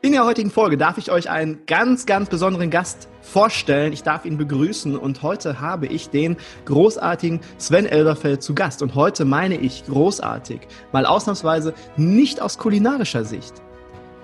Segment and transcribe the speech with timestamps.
[0.00, 3.92] In der heutigen Folge darf ich euch einen ganz, ganz besonderen Gast vorstellen.
[3.92, 8.80] Ich darf ihn begrüßen und heute habe ich den großartigen Sven Elberfeld zu Gast.
[8.80, 10.60] Und heute meine ich großartig,
[10.92, 13.54] mal ausnahmsweise nicht aus kulinarischer Sicht.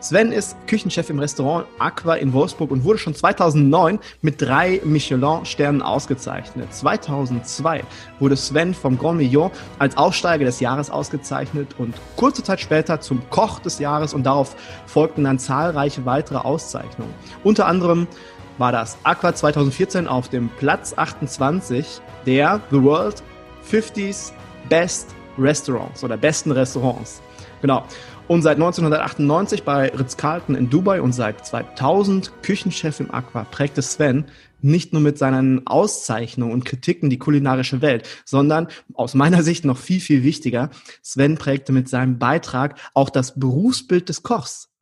[0.04, 5.80] Sven ist Küchenchef im Restaurant Aqua in Wolfsburg und wurde schon 2009 mit drei Michelin-Sternen
[5.80, 6.74] ausgezeichnet.
[6.74, 7.82] 2002
[8.18, 13.22] wurde Sven vom Grand Millon als Aufsteiger des Jahres ausgezeichnet und kurze Zeit später zum
[13.30, 17.14] Koch des Jahres und darauf folgten dann zahlreiche weitere Auszeichnungen.
[17.42, 18.06] Unter anderem
[18.58, 23.22] war das Aqua 2014 auf dem Platz 28 der The World
[23.70, 24.32] 50s
[24.68, 27.22] Best Restaurants oder besten Restaurants.
[27.62, 27.84] Genau
[28.28, 34.24] und seit 1998 bei Ritz-Carlton in Dubai und seit 2000 Küchenchef im Aqua prägte Sven
[34.62, 39.76] nicht nur mit seinen Auszeichnungen und Kritiken die kulinarische Welt, sondern aus meiner Sicht noch
[39.76, 40.70] viel, viel wichtiger,
[41.02, 44.73] Sven prägte mit seinem Beitrag auch das Berufsbild des Kochs.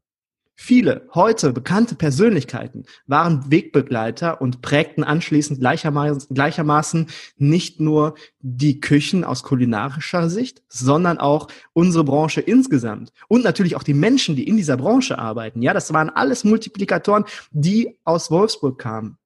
[0.54, 9.24] Viele heute bekannte Persönlichkeiten waren Wegbegleiter und prägten anschließend gleichermaßen, gleichermaßen nicht nur die Küchen
[9.24, 14.56] aus kulinarischer Sicht, sondern auch unsere Branche insgesamt und natürlich auch die Menschen, die in
[14.56, 15.62] dieser Branche arbeiten.
[15.62, 19.16] Ja, das waren alles Multiplikatoren, die aus Wolfsburg kamen.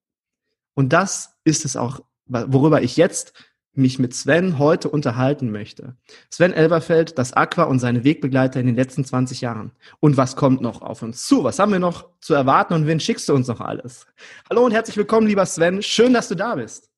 [0.75, 3.33] Und das ist es auch, worüber ich jetzt
[3.77, 5.95] mich mit Sven heute unterhalten möchte.
[6.29, 9.71] Sven Elberfeld, das Aqua und seine Wegbegleiter in den letzten 20 Jahren.
[9.99, 11.43] Und was kommt noch auf uns zu?
[11.43, 14.05] Was haben wir noch zu erwarten und wen schickst du uns noch alles?
[14.49, 15.81] Hallo und herzlich willkommen, lieber Sven.
[15.81, 16.89] Schön, dass du da bist.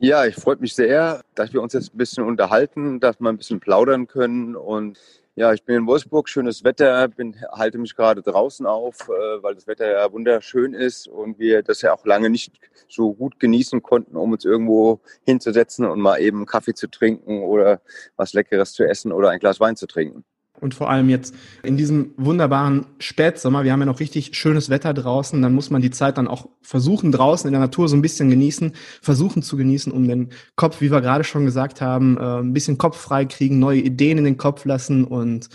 [0.00, 3.36] Ja, ich freue mich sehr, dass wir uns jetzt ein bisschen unterhalten, dass wir ein
[3.36, 4.96] bisschen plaudern können und
[5.38, 9.54] ja, ich bin in Wolfsburg, schönes Wetter, bin, halte mich gerade draußen auf, äh, weil
[9.54, 13.80] das Wetter ja wunderschön ist und wir das ja auch lange nicht so gut genießen
[13.80, 17.80] konnten, um uns irgendwo hinzusetzen und mal eben Kaffee zu trinken oder
[18.16, 20.24] was Leckeres zu essen oder ein Glas Wein zu trinken
[20.60, 24.94] und vor allem jetzt in diesem wunderbaren Spätsommer, wir haben ja noch richtig schönes Wetter
[24.94, 28.02] draußen, dann muss man die Zeit dann auch versuchen, draußen in der Natur so ein
[28.02, 32.40] bisschen genießen, versuchen zu genießen, um den Kopf, wie wir gerade schon gesagt haben, äh,
[32.40, 35.48] ein bisschen Kopf frei kriegen, neue Ideen in den Kopf lassen und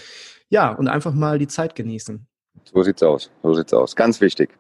[0.50, 2.28] ja, und einfach mal die Zeit genießen.
[2.66, 3.96] So sieht's aus, so sieht's aus.
[3.96, 4.52] Ganz wichtig.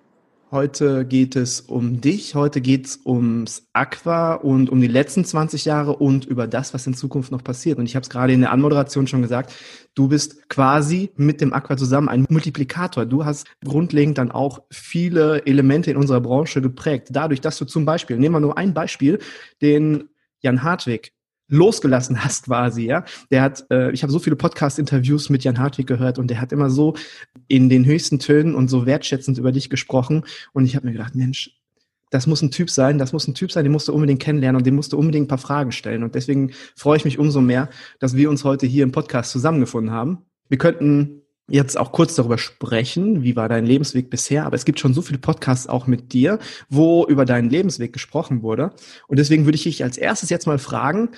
[0.53, 5.65] Heute geht es um dich, heute geht es ums Aqua und um die letzten 20
[5.65, 7.79] Jahre und über das, was in Zukunft noch passiert.
[7.79, 9.51] Und ich habe es gerade in der Anmoderation schon gesagt,
[9.95, 13.07] du bist quasi mit dem Aqua zusammen ein Multiplikator.
[13.07, 17.07] Du hast grundlegend dann auch viele Elemente in unserer Branche geprägt.
[17.09, 19.17] Dadurch, dass du zum Beispiel, nehmen wir nur ein Beispiel,
[19.63, 20.03] den
[20.41, 21.13] Jan Hartwig
[21.47, 23.05] losgelassen hast quasi, ja.
[23.31, 26.51] Der hat, äh, ich habe so viele Podcast-Interviews mit Jan Hartwig gehört und der hat
[26.51, 26.95] immer so
[27.47, 31.15] in den höchsten Tönen und so wertschätzend über dich gesprochen und ich habe mir gedacht,
[31.15, 31.59] Mensch,
[32.09, 34.57] das muss ein Typ sein, das muss ein Typ sein, den musst du unbedingt kennenlernen
[34.57, 37.41] und dem musst du unbedingt ein paar Fragen stellen und deswegen freue ich mich umso
[37.41, 40.19] mehr, dass wir uns heute hier im Podcast zusammengefunden haben.
[40.47, 44.79] Wir könnten jetzt auch kurz darüber sprechen, wie war dein Lebensweg bisher, aber es gibt
[44.79, 48.71] schon so viele Podcasts auch mit dir, wo über deinen Lebensweg gesprochen wurde.
[49.07, 51.09] Und deswegen würde ich dich als erstes jetzt mal fragen,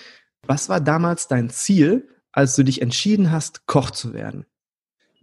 [0.48, 4.46] was war damals dein Ziel, als du dich entschieden hast, Koch zu werden?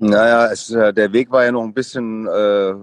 [0.04, 2.30] Naja, es, äh, der Weg war ja noch ein bisschen äh,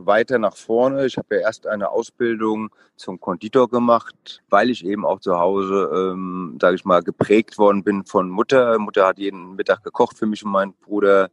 [0.05, 1.05] weiter nach vorne.
[1.05, 5.89] Ich habe ja erst eine Ausbildung zum Konditor gemacht, weil ich eben auch zu Hause,
[5.93, 8.79] ähm, sage ich mal, geprägt worden bin von Mutter.
[8.79, 11.29] Mutter hat jeden Mittag gekocht für mich und meinen Bruder.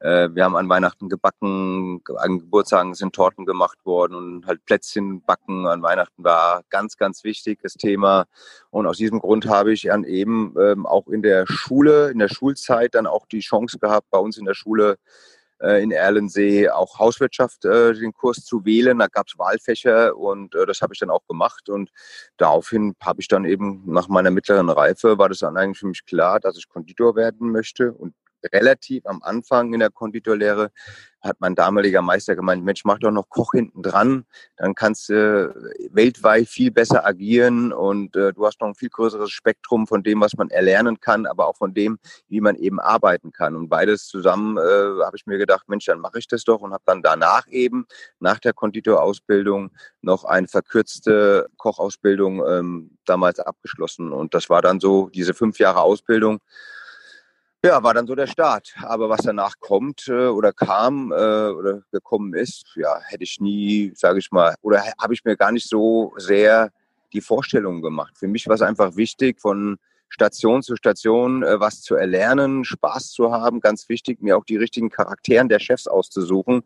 [0.00, 5.22] Äh, wir haben an Weihnachten gebacken, an Geburtstagen sind Torten gemacht worden und halt Plätzchen
[5.22, 8.26] backen an Weihnachten war ganz, ganz wichtig, das Thema.
[8.70, 12.28] Und aus diesem Grund habe ich dann eben ähm, auch in der Schule, in der
[12.28, 14.98] Schulzeit dann auch die Chance gehabt, bei uns in der Schule
[15.60, 18.98] äh, in Erlensee auch Hauswirtschaft äh, den Kurs zu wählen.
[18.98, 21.68] Da gab es Wahlfächer und äh, das habe ich dann auch gemacht.
[21.68, 21.90] Und
[22.36, 26.04] daraufhin habe ich dann eben nach meiner mittleren Reife, war das dann eigentlich für mich
[26.04, 27.92] klar, dass ich Konditor werden möchte.
[27.92, 28.14] Und
[28.52, 30.70] relativ am Anfang in der Konditorlehre
[31.22, 34.24] hat mein damaliger Meister gemeint, Mensch, mach doch noch Koch hinten dran,
[34.56, 35.54] dann kannst du
[35.90, 40.20] weltweit viel besser agieren und äh, du hast noch ein viel größeres Spektrum von dem,
[40.20, 41.98] was man erlernen kann, aber auch von dem,
[42.28, 43.54] wie man eben arbeiten kann.
[43.54, 46.72] Und beides zusammen äh, habe ich mir gedacht, Mensch, dann mache ich das doch und
[46.72, 47.86] habe dann danach eben,
[48.18, 49.70] nach der Konditorausbildung,
[50.00, 54.12] noch eine verkürzte Kochausbildung ähm, damals abgeschlossen.
[54.12, 56.40] Und das war dann so diese fünf Jahre Ausbildung.
[57.62, 58.74] Ja, war dann so der Start.
[58.82, 63.92] Aber was danach kommt äh, oder kam äh, oder gekommen ist, ja, hätte ich nie,
[63.94, 66.72] sage ich mal, oder habe ich mir gar nicht so sehr
[67.12, 68.16] die Vorstellung gemacht.
[68.16, 69.76] Für mich war es einfach wichtig, von
[70.08, 73.60] Station zu Station äh, was zu erlernen, Spaß zu haben.
[73.60, 76.62] Ganz wichtig, mir auch die richtigen Charakteren der Chefs auszusuchen,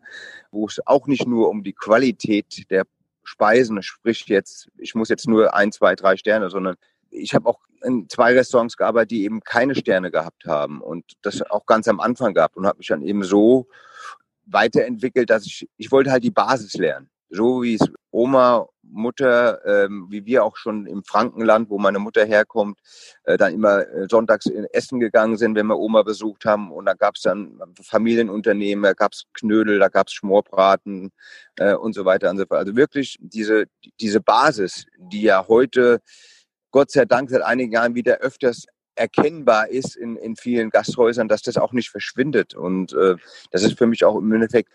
[0.51, 2.85] wo es auch nicht nur um die Qualität der
[3.23, 6.75] Speisen, sprich jetzt, ich muss jetzt nur ein, zwei, drei Sterne, sondern
[7.15, 11.41] ich habe auch in zwei Restaurants gearbeitet, die eben keine Sterne gehabt haben und das
[11.41, 13.67] auch ganz am Anfang gehabt und habe mich dann eben so
[14.45, 17.09] weiterentwickelt, dass ich, ich wollte halt die Basis lernen.
[17.29, 17.81] So wie es
[18.11, 22.79] Oma, Mutter, ähm, wie wir auch schon im Frankenland, wo meine Mutter herkommt,
[23.23, 26.71] äh, dann immer äh, sonntags in Essen gegangen sind, wenn wir Oma besucht haben.
[26.71, 31.11] Und da gab es dann Familienunternehmen, da gab es Knödel, da gab es Schmorbraten
[31.57, 32.59] äh, und so weiter und so fort.
[32.59, 33.65] Also wirklich diese,
[33.99, 36.01] diese Basis, die ja heute
[36.75, 41.41] Gott sei Dank seit einigen Jahren wieder öfters erkennbar ist in, in vielen Gasthäusern, dass
[41.41, 42.53] das auch nicht verschwindet.
[42.53, 43.15] Und äh,
[43.51, 44.67] das ist für mich auch im Endeffekt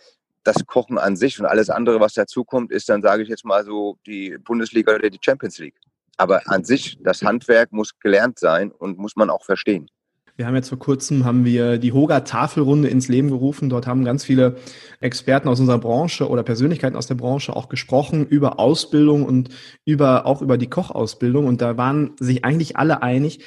[0.43, 3.67] das Kochen an sich und alles andere, was dazukommt, ist dann, sage ich jetzt mal
[3.67, 5.77] so, die Bundesliga oder die Champions League.
[6.17, 9.91] Aber an sich, das Handwerk muss gelernt sein und muss man auch verstehen.
[10.41, 13.69] Wir haben jetzt vor kurzem haben wir die Hoga Tafelrunde ins Leben gerufen.
[13.69, 14.57] Dort haben ganz viele
[14.99, 19.51] Experten aus unserer Branche oder Persönlichkeiten aus der Branche auch gesprochen über Ausbildung und
[19.85, 21.47] über auch über die Kochausbildung.
[21.47, 23.45] Und da waren sich eigentlich alle einig,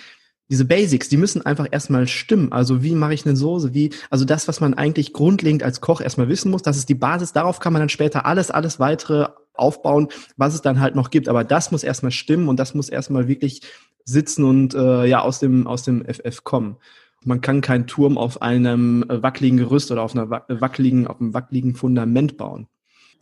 [0.51, 2.51] diese Basics, die müssen einfach erstmal stimmen.
[2.51, 3.73] Also wie mache ich eine Soße?
[3.73, 6.93] Wie, also das, was man eigentlich grundlegend als Koch erstmal wissen muss, das ist die
[6.93, 7.33] Basis.
[7.33, 11.27] Darauf kann man dann später alles, alles weitere aufbauen, was es dann halt noch gibt.
[11.27, 13.61] Aber das muss erstmal stimmen und das muss erstmal wirklich
[14.05, 16.77] sitzen und äh, ja aus dem aus dem FF kommen.
[17.25, 21.33] Man kann keinen Turm auf einem äh, wackeligen Gerüst oder auf einer wackeligen auf einem
[21.33, 22.67] wackeligen Fundament bauen.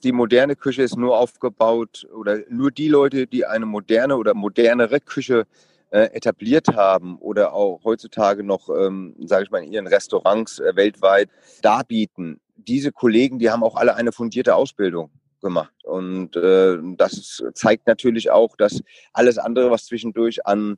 [0.04, 5.00] Die moderne Küche ist nur aufgebaut oder nur die Leute, die eine moderne oder modernere
[5.00, 5.46] Küche
[5.92, 10.76] äh, etabliert haben oder auch heutzutage noch, ähm, sage ich mal, in ihren Restaurants äh,
[10.76, 11.30] weltweit
[11.62, 12.40] darbieten.
[12.56, 15.74] Diese Kollegen, die haben auch alle eine fundierte Ausbildung gemacht.
[15.84, 18.82] Und äh, das zeigt natürlich auch, dass
[19.14, 20.78] alles andere, was zwischendurch an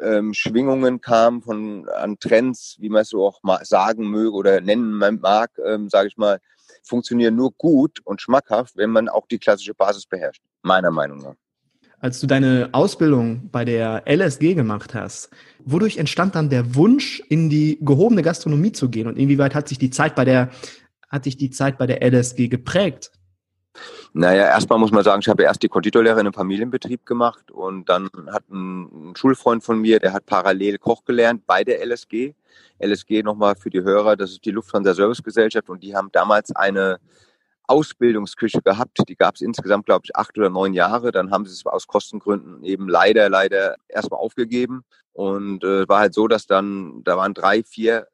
[0.00, 4.60] ähm, Schwingungen kam, von an Trends, wie man es so auch mal sagen möge oder
[4.60, 6.40] nennen mag, ähm, sage ich mal,
[6.82, 11.34] funktionieren nur gut und schmackhaft, wenn man auch die klassische Basis beherrscht, meiner Meinung nach.
[12.00, 15.30] Als du deine Ausbildung bei der LSG gemacht hast,
[15.64, 19.08] wodurch entstand dann der Wunsch, in die gehobene Gastronomie zu gehen?
[19.08, 20.50] Und inwieweit hat sich die Zeit bei der,
[21.08, 23.10] hat sich die Zeit bei der LSG geprägt?
[24.12, 27.88] Naja, erstmal muss man sagen, ich habe erst die Konditorlehre in einem Familienbetrieb gemacht und
[27.88, 32.34] dann hat ein, Schulfreund von mir, der hat parallel Koch gelernt bei der LSG.
[32.80, 36.54] LSG nochmal für die Hörer, das ist die Lufthansa Service Gesellschaft und die haben damals
[36.54, 36.98] eine
[37.68, 38.98] Ausbildungsküche gehabt.
[39.08, 41.12] Die gab es insgesamt, glaube ich, acht oder neun Jahre.
[41.12, 44.84] Dann haben sie es aus Kostengründen eben leider, leider erstmal aufgegeben.
[45.12, 48.08] Und äh, war halt so, dass dann, da waren drei, vier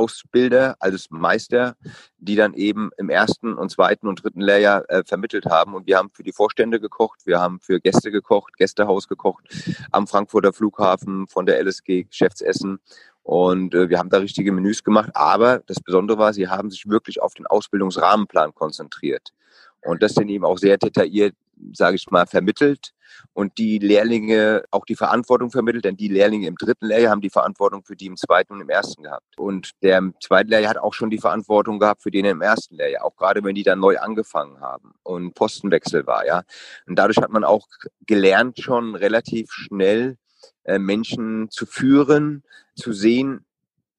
[0.00, 1.76] Ausbilder, als Meister,
[2.18, 5.74] die dann eben im ersten und zweiten und dritten Lehrjahr äh, vermittelt haben.
[5.74, 9.44] Und wir haben für die Vorstände gekocht, wir haben für Gäste gekocht, Gästehaus gekocht,
[9.92, 12.80] am Frankfurter Flughafen von der LSG Geschäftsessen.
[13.22, 15.10] Und äh, wir haben da richtige Menüs gemacht.
[15.12, 19.34] Aber das Besondere war, sie haben sich wirklich auf den Ausbildungsrahmenplan konzentriert.
[19.82, 21.34] Und das sind eben auch sehr detailliert
[21.72, 22.92] sage ich mal, vermittelt
[23.32, 27.30] und die Lehrlinge auch die Verantwortung vermittelt, denn die Lehrlinge im dritten Lehrjahr haben die
[27.30, 29.38] Verantwortung für die im zweiten und im ersten gehabt.
[29.38, 32.76] Und der im zweiten Lehrjahr hat auch schon die Verantwortung gehabt für den im ersten
[32.76, 36.42] Lehrjahr, auch gerade wenn die dann neu angefangen haben und Postenwechsel war, ja.
[36.86, 37.66] Und dadurch hat man auch
[38.06, 40.16] gelernt, schon relativ schnell
[40.64, 42.42] äh, Menschen zu führen,
[42.74, 43.44] zu sehen,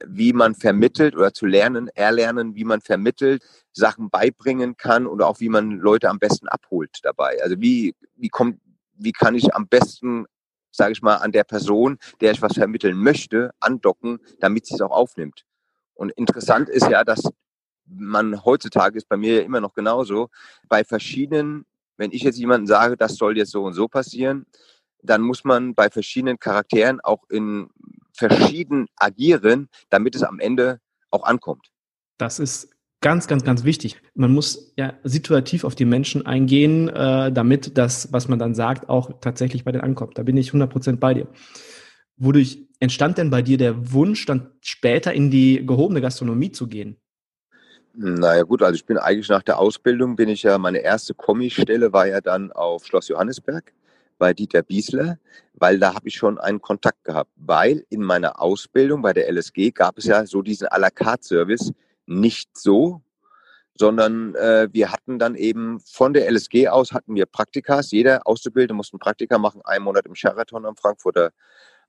[0.06, 5.40] wie man vermittelt oder zu lernen, erlernen, wie man vermittelt, Sachen beibringen kann oder auch
[5.40, 7.42] wie man Leute am besten abholt dabei.
[7.44, 8.60] Also wie, wie kommt,
[9.04, 10.26] wie kann ich am besten,
[10.72, 14.82] sage ich mal, an der Person, der ich was vermitteln möchte, andocken, damit sie es
[14.82, 15.46] auch aufnimmt.
[15.94, 17.30] Und interessant ist ja, dass
[17.86, 20.30] man heutzutage ist bei mir ja immer noch genauso,
[20.70, 21.66] bei verschiedenen,
[21.98, 24.46] wenn ich jetzt jemandem sage, das soll jetzt so und so passieren,
[25.04, 27.70] dann muss man bei verschiedenen Charakteren auch in
[28.14, 30.80] verschieden agieren, damit es am Ende
[31.10, 31.72] auch ankommt.
[32.18, 32.70] Das ist
[33.02, 33.98] ganz, ganz, ganz wichtig.
[34.14, 38.90] Man muss ja situativ auf die Menschen eingehen, äh, damit das, was man dann sagt,
[38.90, 40.18] auch tatsächlich bei denen ankommt.
[40.18, 41.28] Da bin ich 100% bei dir.
[42.18, 46.98] Wodurch entstand denn bei dir der Wunsch, dann später in die gehobene Gastronomie zu gehen?
[47.94, 51.92] Naja gut, also ich bin eigentlich nach der Ausbildung, bin ich ja, meine erste Kommistelle
[51.92, 53.74] war ja dann auf Schloss Johannesberg
[54.18, 55.18] bei Dieter Biesler,
[55.56, 57.32] weil da habe ich schon einen Kontakt gehabt.
[57.36, 61.28] Weil in meiner Ausbildung bei der LSG gab es ja so diesen à la carte
[61.28, 61.74] Service
[62.12, 63.02] nicht so,
[63.78, 67.92] sondern äh, wir hatten dann eben von der LSG aus hatten wir Praktikas.
[67.92, 71.32] Jeder Auszubildende musste ein Praktika machen, einen Monat im Sheraton am Frankfurter,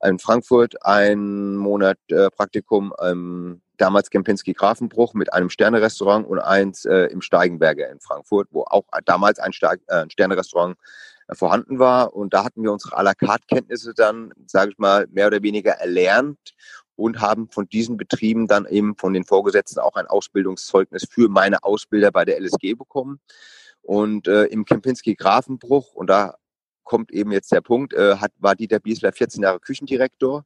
[0.03, 6.85] in Frankfurt, einen Monat äh, Praktikum ähm, damals Kempinski Grafenbruch mit einem Sternerestaurant und eins
[6.85, 10.77] äh, im Steigenberger in Frankfurt, wo auch damals ein, Steig, äh, ein Sternerestaurant
[11.31, 12.13] vorhanden war.
[12.13, 15.41] Und da hatten wir unsere à la carte Kenntnisse dann, sage ich mal, mehr oder
[15.41, 16.53] weniger erlernt
[17.03, 21.61] und haben von diesen Betrieben dann eben von den Vorgesetzten auch ein Ausbildungszeugnis für meine
[21.61, 23.19] Ausbilder bei der LSG bekommen.
[23.81, 26.35] Und äh, im Kempinski Grafenbruch, und da
[26.83, 30.45] kommt eben jetzt der Punkt, äh, hat, war Dieter Biesler 14 Jahre Küchendirektor,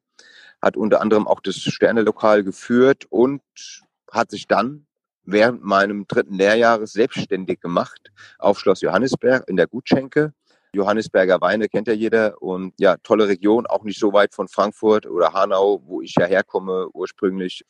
[0.60, 3.44] hat unter anderem auch das Sternelokal geführt und
[4.12, 4.88] hat sich dann
[5.26, 10.34] während meinem dritten Lehrjahres selbstständig gemacht auf Schloss Johannesberg in der Gutschenke
[10.74, 15.06] Johannisberger Weine kennt ja jeder und ja, tolle Region, auch nicht so weit von Frankfurt
[15.06, 17.64] oder Hanau, wo ich ja herkomme, ursprünglich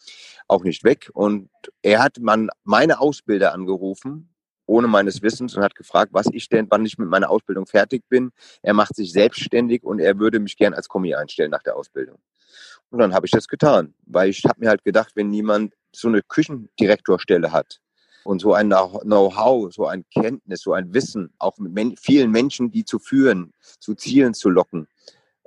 [0.47, 1.09] auch nicht weg.
[1.13, 1.49] Und
[1.81, 4.33] er hat man meine Ausbilder angerufen,
[4.65, 8.03] ohne meines Wissens und hat gefragt, was ich denn, wann ich mit meiner Ausbildung fertig
[8.09, 8.31] bin.
[8.61, 12.19] Er macht sich selbstständig und er würde mich gern als Kommi einstellen nach der Ausbildung.
[12.89, 16.07] Und dann habe ich das getan, weil ich habe mir halt gedacht, wenn niemand so
[16.07, 17.79] eine Küchendirektorstelle hat,
[18.27, 22.69] und so ein Know-how, so ein Kenntnis, so ein Wissen, auch mit men vielen Menschen,
[22.71, 24.89] die zu führen, zu Zielen zu locken,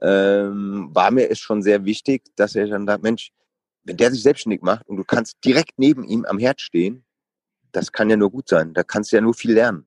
[0.00, 3.32] ähm, war mir es schon sehr wichtig, dass er dann sagt, Mensch,
[3.84, 7.04] wenn der sich selbstständig macht und du kannst direkt neben ihm am Herd stehen,
[7.70, 8.72] das kann ja nur gut sein.
[8.72, 9.86] Da kannst du ja nur viel lernen.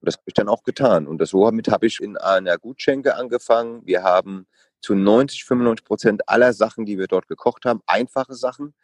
[0.00, 1.08] Und das habe ich dann auch getan.
[1.08, 3.84] Und das somit habe ich in einer Gutschenke angefangen.
[3.84, 4.46] Wir haben
[4.80, 8.74] zu 90, 95 Prozent aller Sachen, die wir dort gekocht haben, einfache Sachen,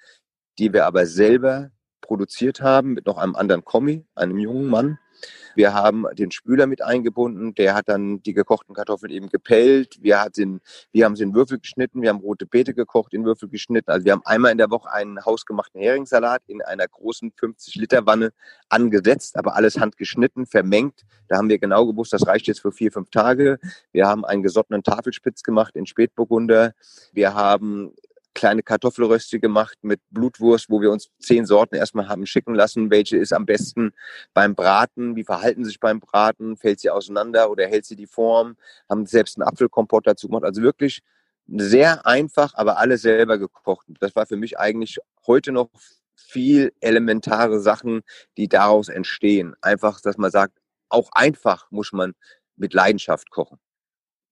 [0.58, 1.70] die wir aber selber
[2.04, 4.98] produziert haben mit noch einem anderen Kommi, einem jungen Mann.
[5.54, 9.98] Wir haben den Spüler mit eingebunden, der hat dann die gekochten Kartoffeln eben gepellt.
[10.02, 13.48] Wir, hat wir haben sie in Würfel geschnitten, wir haben rote Beete gekocht, in Würfel
[13.48, 13.90] geschnitten.
[13.90, 18.32] Also wir haben einmal in der Woche einen hausgemachten Heringssalat in einer großen 50-Liter-Wanne
[18.68, 21.02] angesetzt, aber alles handgeschnitten, vermengt.
[21.28, 23.58] Da haben wir genau gewusst, das reicht jetzt für vier, fünf Tage.
[23.92, 26.74] Wir haben einen gesottenen Tafelspitz gemacht in Spätburgunder.
[27.12, 27.92] Wir haben
[28.34, 32.90] kleine Kartoffelröste gemacht mit Blutwurst, wo wir uns zehn Sorten erstmal haben schicken lassen.
[32.90, 33.92] Welche ist am besten
[34.34, 35.16] beim Braten?
[35.16, 36.56] Wie verhalten sie sich beim Braten?
[36.56, 38.56] Fällt sie auseinander oder hält sie die Form?
[38.88, 40.44] Haben selbst einen Apfelkompott dazu gemacht.
[40.44, 41.00] Also wirklich
[41.46, 43.86] sehr einfach, aber alle selber gekocht.
[44.00, 45.70] Das war für mich eigentlich heute noch
[46.16, 48.02] viel elementare Sachen,
[48.36, 49.54] die daraus entstehen.
[49.60, 52.14] Einfach, dass man sagt, auch einfach muss man
[52.56, 53.58] mit Leidenschaft kochen,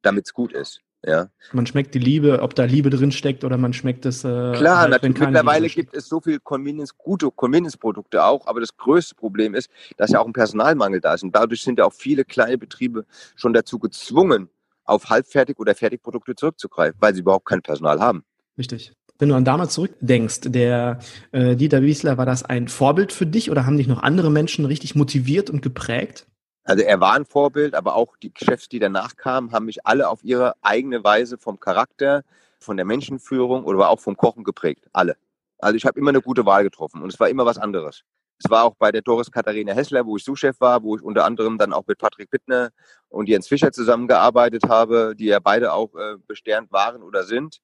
[0.03, 0.81] damit es gut ist.
[1.05, 1.29] Ja.
[1.53, 4.23] Man schmeckt die Liebe, ob da Liebe drin steckt oder man schmeckt es.
[4.25, 8.77] Äh, Klar, halt, natürlich, mittlerweile gibt es so viel Convenience, gute Convenience-Produkte auch, aber das
[8.77, 11.25] größte Problem ist, dass ja auch ein Personalmangel da ist.
[11.25, 13.05] Und dadurch sind ja auch viele kleine Betriebe
[13.35, 14.49] schon dazu gezwungen,
[14.85, 18.25] auf Halbfertig- oder Fertigprodukte zurückzugreifen, weil sie überhaupt kein Personal haben.
[18.59, 18.93] Richtig.
[19.19, 20.99] Wenn du an damals zurückdenkst, der
[21.31, 24.65] äh, Dieter Wiesler, war das ein Vorbild für dich oder haben dich noch andere Menschen
[24.65, 26.27] richtig motiviert und geprägt?
[26.65, 30.09] Also er war ein Vorbild, aber auch die Chefs, die danach kamen, haben mich alle
[30.09, 32.23] auf ihre eigene Weise vom Charakter,
[32.59, 34.89] von der Menschenführung oder auch vom Kochen geprägt.
[34.93, 35.17] Alle.
[35.59, 38.05] Also ich habe immer eine gute Wahl getroffen und es war immer was anderes.
[38.45, 41.25] Es war auch bei der Doris Katharina Hessler, wo ich Sous-Chef war, wo ich unter
[41.25, 42.71] anderem dann auch mit Patrick Bittner
[43.09, 47.59] und Jens Fischer zusammengearbeitet habe, die ja beide auch äh, besternt waren oder sind.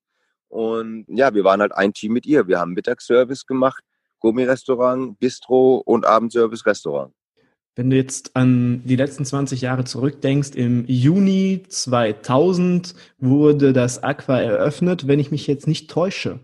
[0.48, 2.46] Und ja, wir waren halt ein Team mit ihr.
[2.46, 3.82] Wir haben Mittagsservice gemacht,
[4.20, 7.12] Gummirestaurant, Bistro und Abendservice Restaurant.
[7.78, 14.40] Wenn du jetzt an die letzten 20 Jahre zurückdenkst, im Juni 2000 wurde das Aqua
[14.40, 16.40] eröffnet, wenn ich mich jetzt nicht täusche.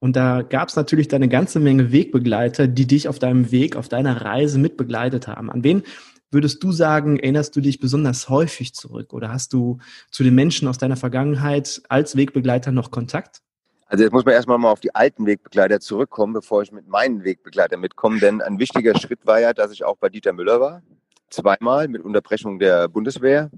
[0.00, 3.88] Und da gab es natürlich eine ganze Menge Wegbegleiter, die dich auf deinem Weg, auf
[3.88, 5.52] deiner Reise mitbegleitet haben.
[5.52, 5.84] An wen
[6.32, 9.78] würdest du sagen, erinnerst du dich besonders häufig zurück oder hast du
[10.10, 13.40] zu den Menschen aus deiner Vergangenheit als Wegbegleiter noch Kontakt?
[13.88, 17.22] Also jetzt muss man erstmal mal auf die alten Wegbegleiter zurückkommen, bevor ich mit meinen
[17.22, 18.18] Wegbegleitern mitkomme.
[18.18, 20.82] Denn ein wichtiger Schritt war ja, dass ich auch bei Dieter Müller war.
[21.30, 23.50] Zweimal mit Unterbrechung der Bundeswehr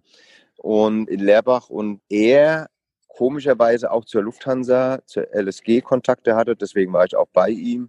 [0.57, 1.71] und in Leerbach.
[1.71, 2.69] Und er
[3.09, 6.57] komischerweise auch zur Lufthansa, zur LSG Kontakte hatte.
[6.57, 7.89] Deswegen war ich auch bei ihm.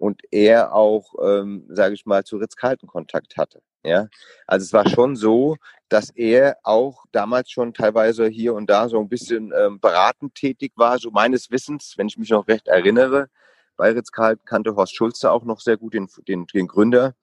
[0.00, 3.60] Und er auch, ähm, sage ich mal, zu Ritz-Kalten Kontakt hatte.
[3.84, 4.08] Ja,
[4.46, 5.56] also es war schon so,
[5.90, 10.72] dass er auch damals schon teilweise hier und da so ein bisschen ähm, beratend tätig
[10.76, 13.28] war, so meines Wissens, wenn ich mich noch recht erinnere.
[13.76, 17.14] Bei Ritz-Carlton kannte Horst Schulze auch noch sehr gut den, den, den Gründer.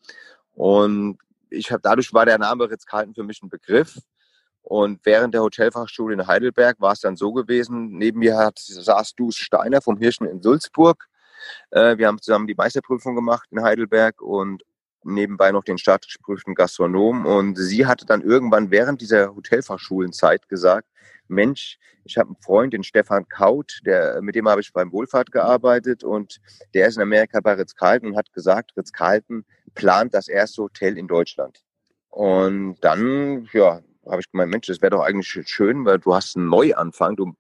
[0.54, 1.18] Und
[1.50, 3.98] ich habe dadurch war der Name Ritz-Carlton für mich ein Begriff.
[4.62, 9.16] Und während der Hotelfachschule in Heidelberg war es dann so gewesen, neben mir hat, saß
[9.16, 11.08] Dus Steiner vom Hirschen in Sulzburg.
[11.72, 14.64] Äh, wir haben zusammen die Meisterprüfung gemacht in Heidelberg und
[15.04, 17.26] nebenbei noch den staatlich geprüften Gastronom.
[17.26, 20.88] Und sie hatte dann irgendwann während dieser Hotelfachschulenzeit gesagt,
[21.28, 25.32] Mensch, ich habe einen Freund, den Stefan Kaut, der, mit dem habe ich beim Wohlfahrt
[25.32, 26.40] gearbeitet und
[26.74, 29.44] der ist in Amerika bei Ritz-Carlton und hat gesagt, Ritz-Carlton
[29.76, 31.64] plant das erste Hotel in Deutschland.
[32.10, 36.38] Und dann, ja, habe ich gemeint, Mensch, das wäre doch eigentlich schön, weil du hast
[36.38, 37.16] einen Neuanfang.
[37.16, 37.34] Du,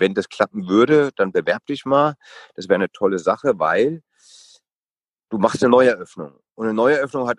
[0.00, 2.14] wenn das klappen würde, dann bewerb dich mal.
[2.54, 4.02] Das wäre eine tolle Sache, weil
[5.28, 6.38] du machst eine Neueröffnung.
[6.54, 7.38] Und eine Neueröffnung hat,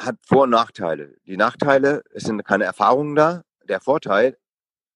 [0.00, 1.16] hat Vor- und Nachteile.
[1.26, 3.42] Die Nachteile, es sind keine Erfahrungen da.
[3.64, 4.38] Der Vorteil,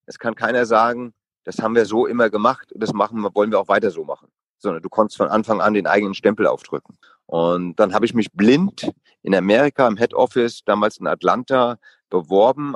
[0.06, 3.68] es kann keiner sagen, das haben wir so immer gemacht, das machen wollen wir auch
[3.68, 4.28] weiter so machen.
[4.58, 6.98] Sondern du konntest von Anfang an den eigenen Stempel aufdrücken.
[7.26, 8.90] Und dann habe ich mich blind
[9.22, 11.78] in Amerika im Head Office, damals in Atlanta,
[12.10, 12.74] beworben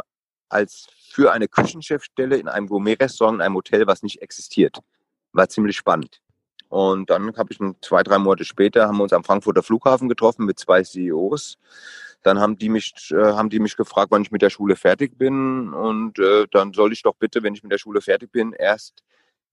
[0.48, 4.78] als für eine Küchenchefstelle in einem Gourmet-Restaurant in einem Hotel, was nicht existiert.
[5.32, 6.20] War ziemlich spannend.
[6.68, 10.46] Und dann habe ich zwei, drei Monate später haben wir uns am Frankfurter Flughafen getroffen
[10.46, 11.58] mit zwei CEOs
[12.22, 15.18] dann haben die mich, äh, haben die mich gefragt, wann ich mit der Schule fertig
[15.18, 15.72] bin.
[15.72, 19.02] Und äh, dann soll ich doch bitte, wenn ich mit der Schule fertig bin, erst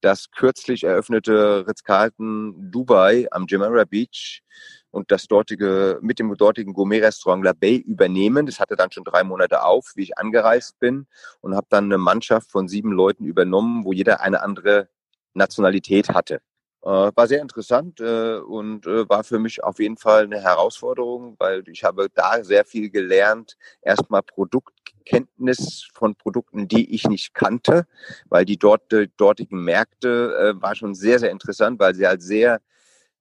[0.02, 4.44] das kürzlich eröffnete Ritz-Carlton Dubai am Jumeirah Beach
[4.92, 8.46] und das dortige, mit dem dortigen Gourmet-Restaurant La Bay übernehmen.
[8.46, 11.08] Das hatte dann schon drei Monate auf, wie ich angereist bin
[11.42, 14.90] und habe dann eine Mannschaft von sieben Leuten übernommen, wo jeder eine andere
[15.34, 16.42] Nationalität hatte.
[16.82, 21.36] Äh, war sehr interessant äh, und äh, war für mich auf jeden Fall eine Herausforderung,
[21.38, 23.58] weil ich habe da sehr viel gelernt.
[23.82, 27.86] Erstmal Produktkenntnis von Produkten, die ich nicht kannte,
[28.30, 32.62] weil die dort, die dortigen Märkte war schon sehr, sehr interessant, weil sie halt sehr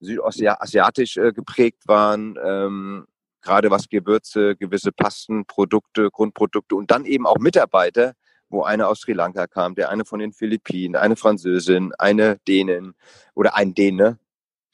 [0.01, 2.39] südostasiatisch geprägt waren.
[2.43, 3.07] Ähm,
[3.43, 8.15] gerade was Gewürze, gewisse Pasten, Produkte, Grundprodukte und dann eben auch Mitarbeiter,
[8.49, 12.95] wo eine aus Sri Lanka kam, der eine von den Philippinen, eine Französin, eine Dänin
[13.35, 14.19] oder ein Däne,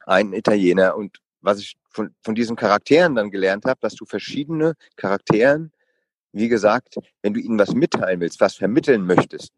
[0.07, 0.97] ein Italiener.
[0.97, 5.73] Und was ich von, von diesen Charakteren dann gelernt habe, dass du verschiedene Charakteren,
[6.33, 9.53] wie gesagt, wenn du ihnen was mitteilen willst, was vermitteln möchtest,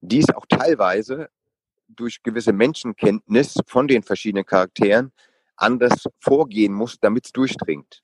[0.00, 1.28] dies auch teilweise
[1.96, 5.12] durch gewisse Menschenkenntnis von den verschiedenen Charakteren
[5.56, 8.02] anders vorgehen muss, damit es durchdringt.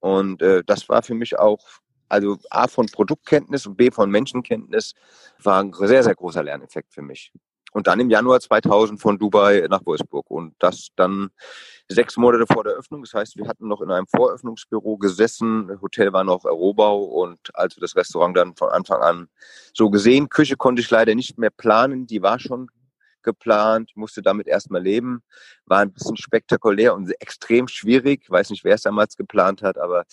[0.00, 1.60] Und äh, das war für mich auch
[2.08, 4.94] also A von Produktkenntnis und B von Menschenkenntnis
[5.42, 7.32] war ein sehr, sehr großer Lerneffekt für mich.
[7.74, 10.30] Und dann im Januar 2000 von Dubai nach Wolfsburg.
[10.30, 11.30] Und das dann
[11.88, 13.02] sechs Monate vor der Öffnung.
[13.02, 15.66] Das heißt, wir hatten noch in einem Voröffnungsbüro gesessen.
[15.66, 17.02] Das Hotel war noch Rohbau.
[17.02, 19.28] Und als wir das Restaurant dann von Anfang an
[19.72, 22.06] so gesehen, Küche konnte ich leider nicht mehr planen.
[22.06, 22.70] Die war schon
[23.24, 25.22] geplant, musste damit erstmal leben.
[25.66, 28.30] War ein bisschen spektakulär und extrem schwierig.
[28.30, 30.04] Weiß nicht, wer es damals geplant hat, aber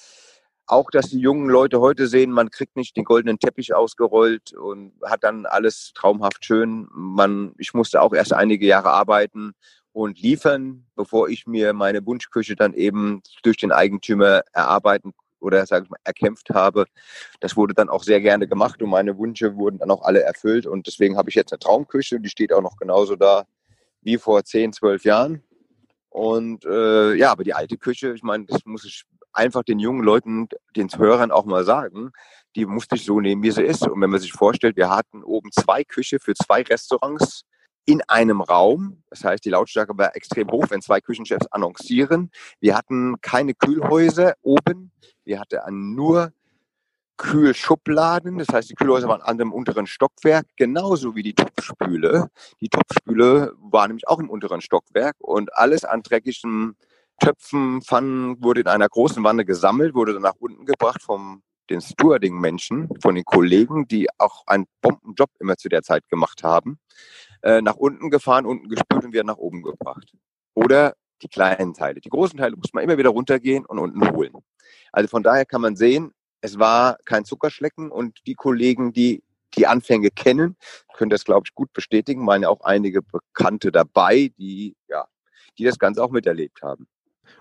[0.67, 4.93] auch, dass die jungen Leute heute sehen, man kriegt nicht den goldenen Teppich ausgerollt und
[5.03, 6.87] hat dann alles traumhaft schön.
[6.91, 9.51] Man, ich musste auch erst einige Jahre arbeiten
[9.91, 15.83] und liefern, bevor ich mir meine Wunschküche dann eben durch den Eigentümer erarbeiten oder sag
[15.83, 16.85] ich mal, erkämpft habe.
[17.39, 20.65] Das wurde dann auch sehr gerne gemacht und meine Wünsche wurden dann auch alle erfüllt.
[20.65, 23.45] Und deswegen habe ich jetzt eine Traumküche, die steht auch noch genauso da
[24.01, 25.43] wie vor 10, 12 Jahren.
[26.09, 30.03] Und äh, ja, aber die alte Küche, ich meine, das muss ich einfach den jungen
[30.03, 32.11] Leuten, den Hörern auch mal sagen,
[32.55, 33.87] die musste ich so nehmen, wie sie ist.
[33.87, 37.43] Und wenn man sich vorstellt, wir hatten oben zwei Küche für zwei Restaurants
[37.85, 39.03] in einem Raum.
[39.09, 42.31] Das heißt, die Lautstärke war extrem hoch, wenn zwei Küchenchefs annoncieren.
[42.59, 44.91] Wir hatten keine Kühlhäuser oben.
[45.23, 46.31] Wir hatten nur
[47.17, 48.39] Kühlschubladen.
[48.39, 52.29] Das heißt, die Kühlhäuser waren an dem unteren Stockwerk, genauso wie die Topfspüle.
[52.61, 56.75] Die Topfspüle war nämlich auch im unteren Stockwerk und alles an dreckigem
[57.19, 61.79] Töpfen, Pfannen wurde in einer großen Wanne gesammelt, wurde dann nach unten gebracht vom den
[61.79, 66.79] Stewarding-Menschen, von den Kollegen, die auch einen Bombenjob immer zu der Zeit gemacht haben,
[67.41, 70.13] äh, nach unten gefahren, unten gespült und wieder nach oben gebracht.
[70.53, 72.01] Oder die kleinen Teile.
[72.01, 74.33] Die großen Teile muss man immer wieder runtergehen und unten holen.
[74.91, 79.23] Also von daher kann man sehen, es war kein Zuckerschlecken und die Kollegen, die
[79.55, 80.55] die Anfänge kennen,
[80.93, 82.23] können das, glaube ich, gut bestätigen.
[82.23, 85.05] Meine auch einige Bekannte dabei, die, ja,
[85.57, 86.87] die das Ganze auch miterlebt haben.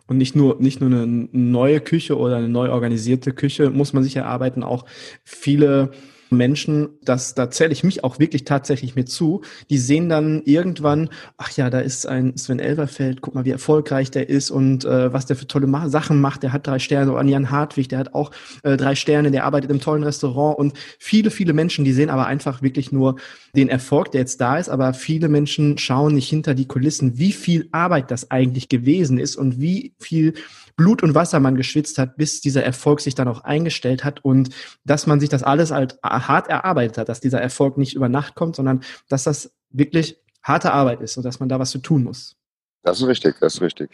[0.06, 4.02] Und nicht nur, nicht nur eine neue Küche oder eine neu organisierte Küche muss man
[4.02, 4.84] sich erarbeiten, auch
[5.24, 5.92] viele
[6.30, 11.10] Menschen, das, da zähle ich mich auch wirklich tatsächlich mit zu, die sehen dann irgendwann,
[11.36, 15.12] ach ja, da ist ein Sven Elverfeld, guck mal, wie erfolgreich der ist und äh,
[15.12, 16.42] was der für tolle Ma Sachen macht.
[16.42, 17.12] Der hat drei Sterne.
[17.12, 18.30] Oder Jan Hartwig, der hat auch
[18.62, 20.58] äh, drei Sterne, der arbeitet im tollen Restaurant.
[20.58, 23.16] Und viele, viele Menschen, die sehen aber einfach wirklich nur
[23.56, 24.68] den Erfolg, der jetzt da ist.
[24.68, 29.36] Aber viele Menschen schauen nicht hinter die Kulissen, wie viel Arbeit das eigentlich gewesen ist
[29.36, 30.34] und wie viel
[30.80, 34.48] Blut und Wasser man geschwitzt hat, bis dieser Erfolg sich dann auch eingestellt hat und
[34.82, 38.34] dass man sich das alles halt hart erarbeitet hat, dass dieser Erfolg nicht über Nacht
[38.34, 42.02] kommt, sondern dass das wirklich harte Arbeit ist und dass man da was zu tun
[42.02, 42.34] muss.
[42.82, 43.90] Das ist richtig, das ist richtig.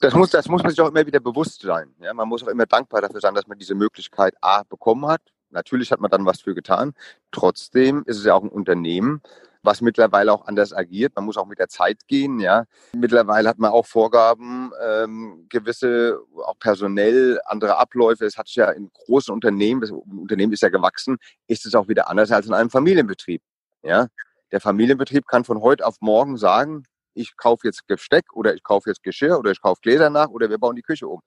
[0.00, 1.94] Das muss, das muss man sich auch immer wieder bewusst sein.
[2.00, 5.22] Ja, man muss auch immer dankbar dafür sein, dass man diese Möglichkeit A bekommen hat.
[5.48, 6.92] Natürlich hat man dann was für getan.
[7.32, 9.22] Trotzdem ist es ja auch ein Unternehmen,
[9.66, 11.12] was mittlerweile auch anders agiert.
[11.16, 12.40] Man muss auch mit der Zeit gehen.
[12.40, 12.64] Ja.
[12.94, 18.24] Mittlerweile hat man auch Vorgaben, ähm, gewisse, auch personell, andere Abläufe.
[18.24, 21.88] Es hat sich ja in großen Unternehmen, das Unternehmen ist ja gewachsen, ist es auch
[21.88, 23.42] wieder anders als in einem Familienbetrieb.
[23.82, 24.06] Ja.
[24.52, 28.90] Der Familienbetrieb kann von heute auf morgen sagen, ich kaufe jetzt Gesteck oder ich kaufe
[28.90, 31.22] jetzt Geschirr oder ich kaufe Gläser nach oder wir bauen die Küche um.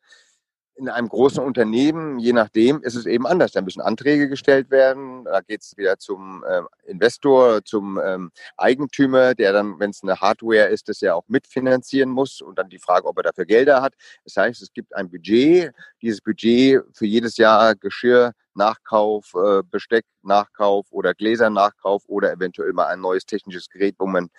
[0.80, 3.52] In einem großen Unternehmen, je nachdem, ist es eben anders.
[3.52, 5.26] Da müssen Anträge gestellt werden.
[5.26, 10.22] Da geht es wieder zum äh, Investor, zum ähm, Eigentümer, der dann, wenn es eine
[10.22, 12.40] Hardware ist, das ja auch mitfinanzieren muss.
[12.40, 13.94] Und dann die Frage, ob er dafür Gelder hat.
[14.24, 15.74] Das heißt, es gibt ein Budget.
[16.02, 22.72] Dieses Budget für jedes Jahr Geschirr, Nachkauf, äh, Besteck, Nachkauf oder Gläser, Nachkauf oder eventuell
[22.72, 24.30] mal ein neues technisches Gerät, wo man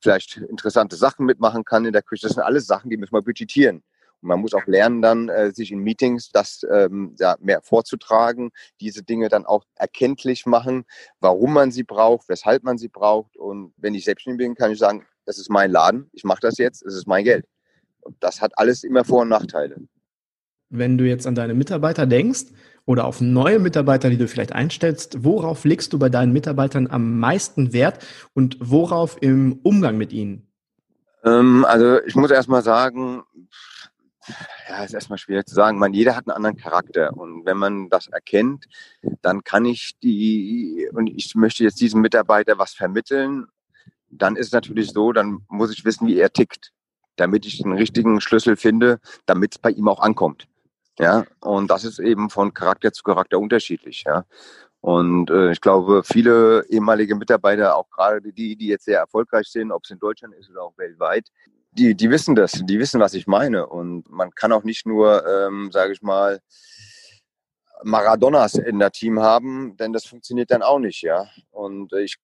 [0.00, 2.26] vielleicht interessante Sachen mitmachen kann in der Küche.
[2.26, 3.82] Das sind alles Sachen, die müssen wir budgetieren.
[4.22, 8.50] Und man muss auch lernen, dann äh, sich in Meetings das ähm, ja, mehr vorzutragen,
[8.80, 10.84] diese Dinge dann auch erkenntlich machen,
[11.20, 13.36] warum man sie braucht, weshalb man sie braucht.
[13.36, 16.58] Und wenn ich selbstständig bin, kann ich sagen, das ist mein Laden, ich mache das
[16.58, 17.46] jetzt, es ist mein Geld.
[18.00, 19.76] Und das hat alles immer Vor- und Nachteile.
[20.68, 22.46] Wenn du jetzt an deine Mitarbeiter denkst
[22.86, 27.18] oder auf neue Mitarbeiter, die du vielleicht einstellst, worauf legst du bei deinen Mitarbeitern am
[27.18, 30.48] meisten Wert und worauf im Umgang mit ihnen?
[31.24, 33.22] Ähm, also ich muss erstmal sagen,
[34.68, 35.78] ja, ist erstmal schwierig zu sagen.
[35.78, 37.16] Man, jeder hat einen anderen Charakter.
[37.16, 38.66] Und wenn man das erkennt,
[39.22, 43.46] dann kann ich die, und ich möchte jetzt diesem Mitarbeiter was vermitteln,
[44.10, 46.72] dann ist es natürlich so, dann muss ich wissen, wie er tickt,
[47.16, 50.46] damit ich den richtigen Schlüssel finde, damit es bei ihm auch ankommt.
[50.98, 54.04] Ja, und das ist eben von Charakter zu Charakter unterschiedlich.
[54.06, 54.24] Ja.
[54.80, 59.72] Und äh, ich glaube, viele ehemalige Mitarbeiter, auch gerade die, die jetzt sehr erfolgreich sind,
[59.72, 61.28] ob es in Deutschland ist oder auch weltweit,
[61.78, 63.66] die, die wissen das, die wissen, was ich meine.
[63.66, 66.40] Und man kann auch nicht nur, ähm, sage ich mal,
[67.82, 71.26] Maradonas in der Team haben, denn das funktioniert dann auch nicht, ja.
[71.50, 72.16] Und ich,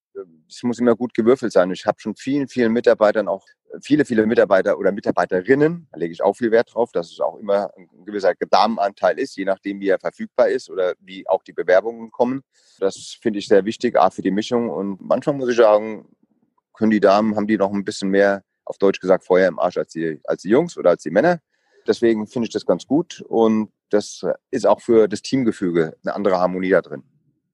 [0.49, 1.71] es muss immer gut gewürfelt sein.
[1.71, 3.45] Ich habe schon vielen, vielen Mitarbeitern auch
[3.81, 7.39] viele, viele Mitarbeiter oder Mitarbeiterinnen, da lege ich auch viel Wert drauf, dass es auch
[7.39, 11.53] immer ein gewisser Damenanteil ist, je nachdem, wie er verfügbar ist oder wie auch die
[11.53, 12.43] Bewerbungen kommen.
[12.79, 14.69] Das finde ich sehr wichtig, A für die Mischung.
[14.69, 16.09] Und manchmal muss ich sagen,
[16.75, 19.77] können die Damen, haben die noch ein bisschen mehr, auf Deutsch gesagt, Feuer im Arsch
[19.77, 21.41] als die, als die Jungs oder als die Männer.
[21.87, 26.39] Deswegen finde ich das ganz gut und das ist auch für das Teamgefüge eine andere
[26.39, 27.03] Harmonie da drin.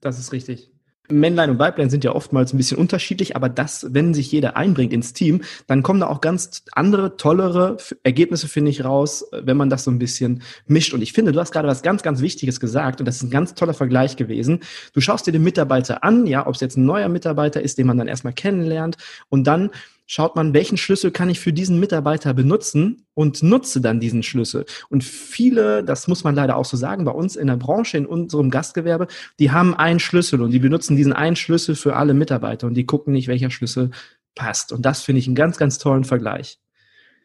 [0.01, 0.71] Das ist richtig.
[1.11, 4.93] Männlein und Weiblein sind ja oftmals ein bisschen unterschiedlich, aber das, wenn sich jeder einbringt
[4.93, 9.71] ins Team, dann kommen da auch ganz andere, tollere Ergebnisse, finde ich, raus, wenn man
[9.71, 10.93] das so ein bisschen mischt.
[10.93, 13.31] Und ich finde, du hast gerade was ganz, ganz Wichtiges gesagt und das ist ein
[13.31, 14.61] ganz toller Vergleich gewesen.
[14.93, 17.87] Du schaust dir den Mitarbeiter an, ja, ob es jetzt ein neuer Mitarbeiter ist, den
[17.87, 18.97] man dann erstmal kennenlernt
[19.31, 19.71] und dann
[20.09, 24.65] schaut man, welchen Schlüssel kann ich für diesen Mitarbeiter benutzen und nutze dann diesen Schlüssel.
[24.89, 28.07] Und viele, das muss man leider auch so sagen, bei uns in der Branche, in
[28.07, 29.07] unserem Gastgewerbe,
[29.39, 32.87] die haben einen Schlüssel und die benutzen diesen einen Schlüssel für alle Mitarbeiter und die
[32.87, 33.91] gucken nicht, welcher Schlüssel
[34.35, 34.73] passt.
[34.73, 36.59] Und das finde ich einen ganz, ganz tollen Vergleich.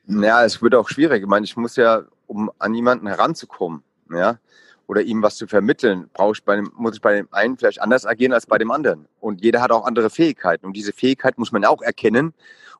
[0.05, 1.23] Ja, es wird auch schwierig.
[1.23, 4.39] Ich meine, ich muss ja, um an jemanden heranzukommen, ja,
[4.87, 7.81] oder ihm was zu vermitteln, brauche ich bei dem, muss ich bei dem einen vielleicht
[7.81, 9.07] anders agieren als bei dem anderen.
[9.21, 10.65] Und jeder hat auch andere Fähigkeiten.
[10.65, 12.33] Und diese Fähigkeit muss man auch erkennen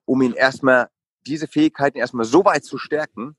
[0.06, 0.89] um ihn erstmal,
[1.26, 3.38] diese Fähigkeiten erstmal so weit zu stärken,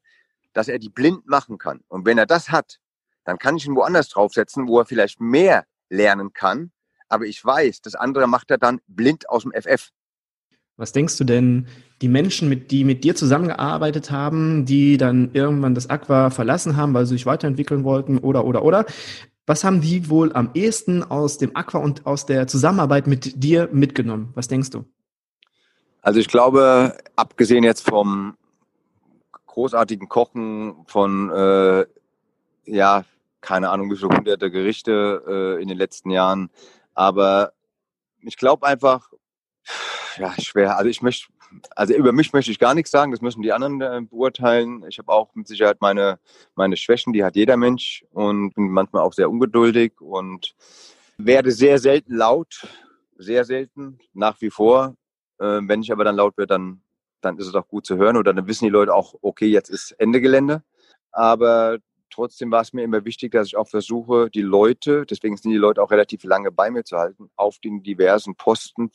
[0.53, 1.81] dass er die blind machen kann.
[1.89, 2.79] Und wenn er das hat,
[3.25, 6.73] dann kann ich ihn woanders draufsetzen, wo er vielleicht mehr lernen kann.
[7.09, 9.91] Aber ich weiß, das andere macht er dann blind aus dem FF.
[10.77, 11.69] Was denkst du denn,
[12.03, 16.95] die Menschen, mit, die mit dir zusammengearbeitet haben, die dann irgendwann das Aqua verlassen haben,
[16.95, 18.85] weil sie sich weiterentwickeln wollten oder, oder, oder,
[19.47, 23.69] was haben die wohl am ehesten aus dem Aqua und aus der Zusammenarbeit mit dir
[23.73, 24.31] mitgenommen?
[24.35, 24.85] Was denkst du?
[26.05, 28.37] Also ich glaube, abgesehen jetzt vom
[29.47, 31.87] großartigen Kochen von, äh,
[32.67, 33.07] ja,
[33.41, 36.51] keine Ahnung, wie viele hunderte Gerichte äh, in den letzten Jahren,
[36.93, 37.55] aber
[38.21, 39.13] ich glaube einfach,
[40.19, 40.77] ja, schwer.
[40.77, 41.29] Also ich möchte,
[41.75, 44.85] also über mich möchte ich gar nichts sagen, das müssen die anderen äh, beurteilen.
[44.87, 46.19] Ich habe auch mit Sicherheit meine,
[46.55, 50.55] meine Schwächen, die hat jeder Mensch und bin manchmal auch sehr ungeduldig und
[51.17, 52.69] werde sehr selten laut,
[53.17, 54.97] sehr selten, nach wie vor.
[55.45, 56.81] Äh, wenn ich aber dann laut werde, dann,
[57.21, 59.69] dann ist es auch gut zu hören oder dann wissen die Leute auch, okay, jetzt
[59.69, 60.63] ist Ende Gelände.
[61.13, 61.79] Aber
[62.11, 65.59] trotzdem war es mir immer wichtig, dass ich auch versuche, die Leute, deswegen sind die
[65.59, 68.91] Leute auch relativ lange bei mir zu halten, auf den diversen Posten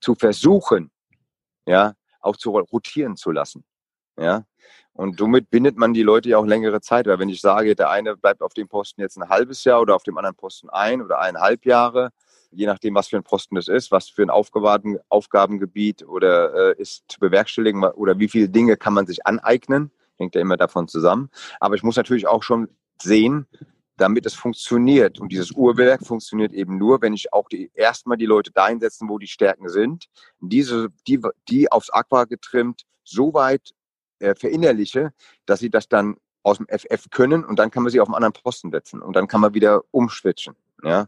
[0.00, 0.90] zu versuchen,
[1.66, 3.64] ja, auch zu rotieren zu lassen.
[4.18, 4.44] Ja.
[4.94, 7.06] Und somit bindet man die Leute ja auch längere Zeit.
[7.06, 9.94] Weil wenn ich sage, der eine bleibt auf dem Posten jetzt ein halbes Jahr oder
[9.94, 12.10] auf dem anderen Posten ein oder eineinhalb Jahre,
[12.52, 16.80] je nachdem, was für ein Posten das ist, was für ein Aufgaben, Aufgabengebiet oder äh,
[16.80, 20.88] ist zu bewerkstelligen oder wie viele Dinge kann man sich aneignen, hängt ja immer davon
[20.88, 21.30] zusammen.
[21.60, 22.68] Aber ich muss natürlich auch schon
[23.00, 23.46] sehen,
[23.96, 25.20] damit es funktioniert.
[25.20, 29.08] Und dieses Uhrwerk funktioniert eben nur, wenn ich auch die, erstmal die Leute dahin setzen,
[29.08, 30.06] wo die Stärken sind,
[30.40, 33.72] diese, die, die aufs Aqua getrimmt, so weit
[34.18, 35.12] äh, verinnerliche,
[35.46, 38.16] dass sie das dann aus dem FF können und dann kann man sie auf einen
[38.16, 40.56] anderen Posten setzen und dann kann man wieder umschwitchen.
[40.82, 41.06] Ja.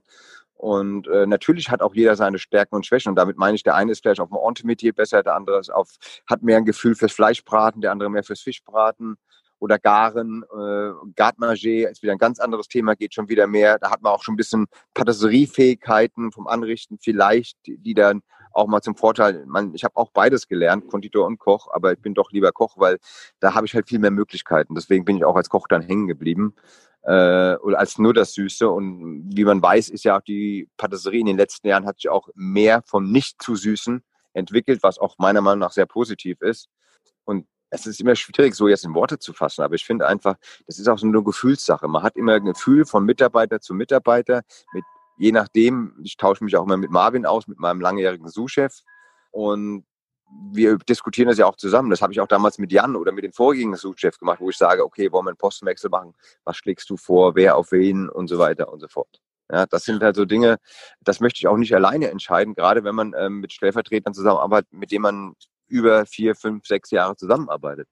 [0.65, 3.11] Und äh, natürlich hat auch jeder seine Stärken und Schwächen.
[3.11, 5.69] Und damit meine ich, der eine ist vielleicht auf dem Entremetier besser, der andere ist
[5.69, 5.91] auf,
[6.27, 9.19] hat mehr ein Gefühl fürs Fleischbraten, der andere mehr fürs Fischbraten
[9.59, 13.79] oder Garen, äh, Garde ist wieder ein ganz anderes Thema, geht schon wieder mehr.
[13.79, 18.23] Da hat man auch schon ein bisschen Patisseriefähigkeiten vom Anrichten vielleicht, die, die dann
[18.55, 21.99] auch mal zum Vorteil, man, ich habe auch beides gelernt, Konditor und Koch, aber ich
[21.99, 22.99] bin doch lieber Koch, weil
[23.39, 24.75] da habe ich halt viel mehr Möglichkeiten.
[24.75, 26.55] Deswegen bin ich auch als Koch dann hängen geblieben.
[27.07, 28.69] Äh, als nur das Süße.
[28.69, 32.09] Und wie man weiß, ist ja auch die Patisserie in den letzten Jahren hat sich
[32.09, 36.69] auch mehr vom nicht zu süßen entwickelt, was auch meiner Meinung nach sehr positiv ist.
[37.25, 40.37] Und es ist immer schwierig, so jetzt in Worte zu fassen, aber ich finde einfach,
[40.67, 41.89] das ist auch so eine Gefühlssache.
[41.89, 44.85] Man hat immer ein Gefühl von Mitarbeiter zu Mitarbeiter, mit,
[45.19, 48.81] je nachdem, ich tausche mich auch immer mit Marvin aus, mit meinem langjährigen Sous-Chef
[49.31, 49.85] und
[50.53, 51.91] wir diskutieren das ja auch zusammen.
[51.91, 54.57] Das habe ich auch damals mit Jan oder mit dem vorgehenden Sous-Chef gemacht, wo ich
[54.57, 56.15] sage, okay, wollen wir einen Postenwechsel machen?
[56.45, 57.35] Was schlägst du vor?
[57.35, 58.09] Wer auf wen?
[58.09, 59.21] Und so weiter und so fort.
[59.53, 60.57] Ja, das sind halt so Dinge,
[61.03, 64.91] das möchte ich auch nicht alleine entscheiden, gerade wenn man ähm, mit Stellvertretern zusammenarbeitet, mit
[64.91, 65.35] denen man
[65.69, 67.87] über vier, fünf, sechs Jahre zusammenarbeitet.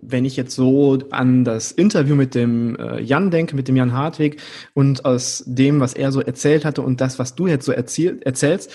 [0.00, 3.92] Wenn ich jetzt so an das Interview mit dem äh, Jan denke, mit dem Jan
[3.92, 4.40] Hartwig
[4.74, 8.20] und aus dem, was er so erzählt hatte und das, was du jetzt so erzähl
[8.22, 8.70] erzählst,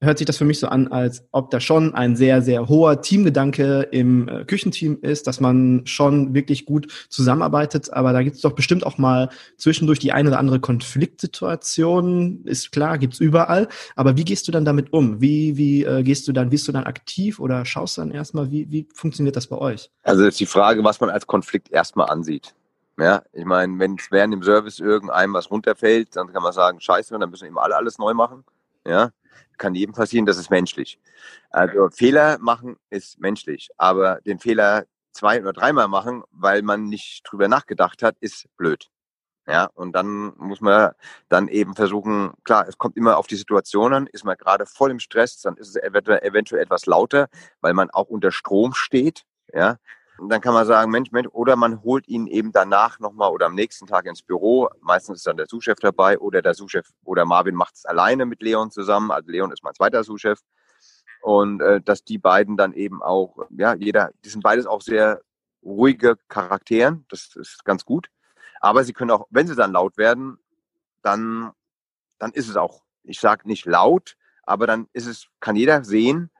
[0.00, 3.00] hört sich das für mich so an, als ob da schon ein sehr, sehr hoher
[3.02, 7.92] Teamgedanke im äh, Küchenteam ist, dass man schon wirklich gut zusammenarbeitet.
[7.92, 12.44] Aber da gibt es doch bestimmt auch mal zwischendurch die eine oder andere Konfliktsituation.
[12.44, 13.68] Ist klar, gibt's überall.
[13.96, 15.20] Aber wie gehst du dann damit um?
[15.20, 18.70] Wie, wie äh, gehst du dann, bist du dann aktiv oder schaust dann erstmal, wie,
[18.70, 19.90] wie funktioniert das bei euch?
[20.04, 22.54] Also ist die Frage, was man als Konflikt erstmal ansieht.
[23.00, 26.80] Ja, ich meine, wenn es während dem Service irgendeinem was runterfällt, dann kann man sagen,
[26.80, 28.44] scheiße, dann müssen eben alle alles neu machen.
[28.84, 29.10] Ja,
[29.56, 30.98] kann jedem passieren, das ist menschlich.
[31.50, 37.22] Also Fehler machen ist menschlich, aber den Fehler zwei oder dreimal machen, weil man nicht
[37.24, 38.88] drüber nachgedacht hat, ist blöd.
[39.46, 40.92] Ja, und dann muss man
[41.30, 44.90] dann eben versuchen, klar, es kommt immer auf die Situation an, ist man gerade voll
[44.90, 47.28] im Stress, dann ist es eventuell etwas lauter,
[47.62, 49.24] weil man auch unter Strom steht,
[49.54, 49.78] ja,
[50.26, 53.54] dann kann man sagen, Mensch, Mensch, oder man holt ihn eben danach nochmal oder am
[53.54, 54.68] nächsten Tag ins Büro.
[54.80, 58.42] Meistens ist dann der Sous-Chef dabei oder der Sous-Chef oder Marvin macht es alleine mit
[58.42, 59.10] Leon zusammen.
[59.10, 60.40] Also Leon ist mein zweiter Sous-Chef.
[61.20, 65.20] Und äh, dass die beiden dann eben auch, ja, jeder, die sind beides auch sehr
[65.62, 67.04] ruhige Charakteren.
[67.10, 68.08] Das ist ganz gut.
[68.60, 70.38] Aber sie können auch, wenn sie dann laut werden,
[71.02, 71.52] dann,
[72.18, 76.30] dann ist es auch, ich sage nicht laut, aber dann ist es, kann jeder sehen,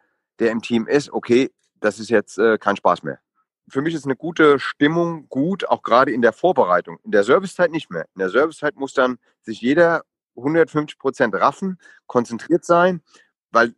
[0.41, 3.21] der im Team ist, okay, das ist jetzt äh, kein Spaß mehr
[3.69, 6.99] für mich ist eine gute Stimmung gut, auch gerade in der Vorbereitung.
[7.05, 8.07] In der Servicezeit nicht mehr.
[8.15, 10.03] In der Servicezeit muss dann sich jeder
[10.37, 13.03] 150 Prozent raffen, konzentriert sein,
[13.51, 13.75] weil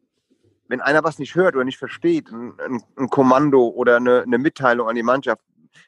[0.68, 2.54] wenn einer was nicht hört oder nicht versteht, ein,
[2.96, 5.42] ein, Kommando oder eine, eine, Mitteilung an die Mannschaft,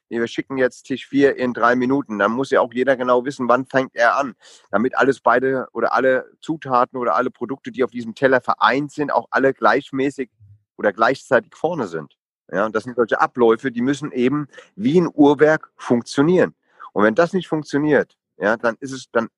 [0.08, 3.48] wir schicken jetzt Tisch 4 in drei Minuten, dann muss ja auch jeder genau wissen,
[3.48, 4.34] wann fängt er an,
[4.70, 9.12] damit alles beide oder alle Zutaten oder alle Produkte, die auf diesem Teller vereint sind,
[9.12, 10.30] auch alle gleichmäßig
[10.76, 12.16] oder gleichzeitig vorne sind.
[12.52, 16.54] Ja, und das sind solche Abläufe, die müssen eben wie ein Uhrwerk funktionieren.
[16.92, 19.28] Und wenn das nicht funktioniert, ja, dann ist es, dann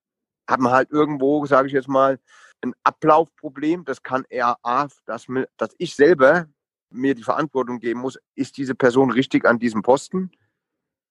[0.49, 2.19] hat man halt irgendwo, sage ich jetzt mal,
[2.61, 3.85] ein Ablaufproblem.
[3.85, 6.49] Das kann eher A, dass, dass ich selber
[6.91, 10.31] mir die Verantwortung geben muss, ist diese Person richtig an diesem Posten?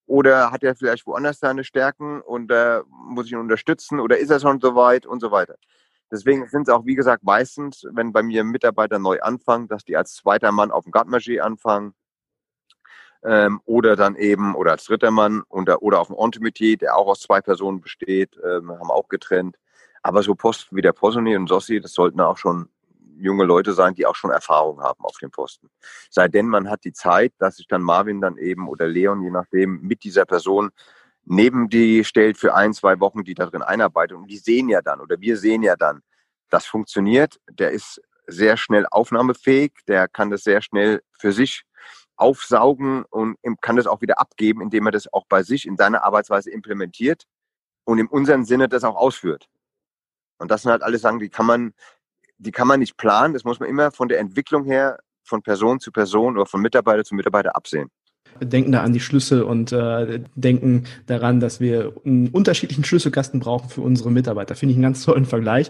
[0.05, 4.01] Oder hat er vielleicht woanders seine Stärken und äh, muss ich ihn unterstützen?
[4.01, 5.55] Oder ist er schon so weit und so weiter?
[6.13, 9.97] Deswegen sind es auch, wie gesagt, meistens, wenn bei mir Mitarbeiter neu anfangen, dass die
[9.97, 11.95] als zweiter Mann auf dem Gartmaché anfangen
[13.23, 17.07] ähm, oder dann eben, oder als dritter Mann oder, oder auf dem Entemetier, der auch
[17.07, 19.57] aus zwei Personen besteht, ähm, haben auch getrennt.
[20.03, 22.69] Aber so Posten wie der Posoni und Sossi, das sollten auch schon
[23.17, 25.71] junge Leute sein, die auch schon Erfahrung haben auf dem Posten.
[26.11, 29.31] Sei denn, man hat die Zeit, dass sich dann Marvin dann eben oder Leon, je
[29.31, 30.69] nachdem, mit dieser Person
[31.25, 34.17] neben die stellt für ein, zwei Wochen, die da drin einarbeitet.
[34.17, 36.01] Und die sehen ja dann oder wir sehen ja dann,
[36.49, 37.39] das funktioniert.
[37.49, 41.63] Der ist sehr schnell aufnahmefähig, der kann das sehr schnell für sich
[42.15, 46.03] aufsaugen und kann das auch wieder abgeben, indem er das auch bei sich in seiner
[46.03, 47.23] Arbeitsweise implementiert
[47.85, 49.49] und in unserem Sinne das auch ausführt.
[50.37, 51.73] Und das sind halt alles Sachen, die kann man,
[52.37, 53.33] die kann man nicht planen.
[53.33, 57.03] Das muss man immer von der Entwicklung her von Person zu Person oder von Mitarbeiter
[57.03, 57.89] zu Mitarbeiter absehen.
[58.41, 63.69] Denken da an die Schlüssel und äh, denken daran, dass wir einen unterschiedlichen Schlüsselkasten brauchen
[63.69, 64.55] für unsere Mitarbeiter.
[64.55, 65.69] Finde ich einen ganz tollen Vergleich.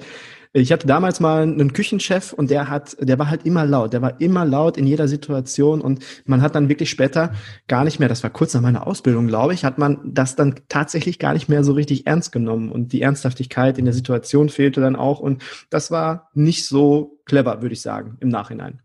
[0.55, 3.91] Ich hatte damals mal einen Küchenchef und der hat, der war halt immer laut.
[3.91, 7.33] Der war immer laut in jeder Situation und man hat dann wirklich später
[7.67, 10.61] gar nicht mehr, das war kurz nach meiner Ausbildung, glaube ich, hat man das dann
[10.69, 14.79] tatsächlich gar nicht mehr so richtig ernst genommen und die Ernsthaftigkeit in der Situation fehlte
[14.79, 18.82] dann auch und das war nicht so clever, würde ich sagen, im Nachhinein.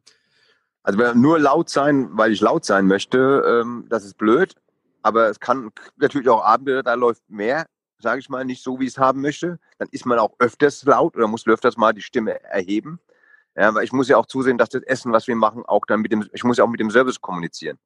[0.83, 4.55] Also nur laut sein, weil ich laut sein möchte, ähm, das ist blöd.
[5.03, 7.67] Aber es kann natürlich auch Abende, da läuft mehr
[8.01, 10.85] sage ich mal, nicht so, wie ich es haben möchte, dann ist man auch öfters
[10.85, 13.01] laut oder muss öfters mal die Stimme erheben.
[13.57, 16.01] Ja, weil ich muss ja auch zusehen, dass das Essen, was wir machen, auch dann
[16.01, 17.79] mit dem, ich muss ja auch mit dem Service kommunizieren,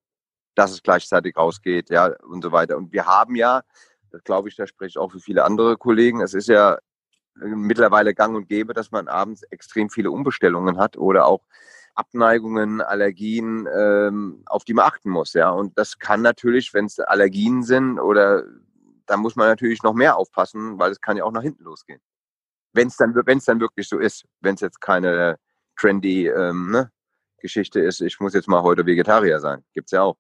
[0.55, 2.77] dass es gleichzeitig rausgeht, ja, und so weiter.
[2.77, 3.63] Und wir haben ja,
[4.11, 6.79] das glaube ich, da spreche ich auch für viele andere Kollegen, es ist ja
[7.35, 11.41] mittlerweile gang und gäbe, dass man abends extrem viele Umbestellungen hat oder auch
[11.95, 15.33] Abneigungen, Allergien, ähm, auf die man achten muss.
[15.35, 18.45] Ja, und das kann natürlich, wenn es Allergien sind oder
[19.07, 22.01] da muss man natürlich noch mehr aufpassen, weil es kann ja auch nach hinten losgehen.
[22.73, 25.39] Wenn es dann, dann wirklich so ist, wenn es jetzt keine
[25.77, 26.91] trendy ähm, ne,
[27.39, 29.65] Geschichte ist, ich muss jetzt mal heute Vegetarier sein.
[29.75, 30.17] Gibt es ja auch.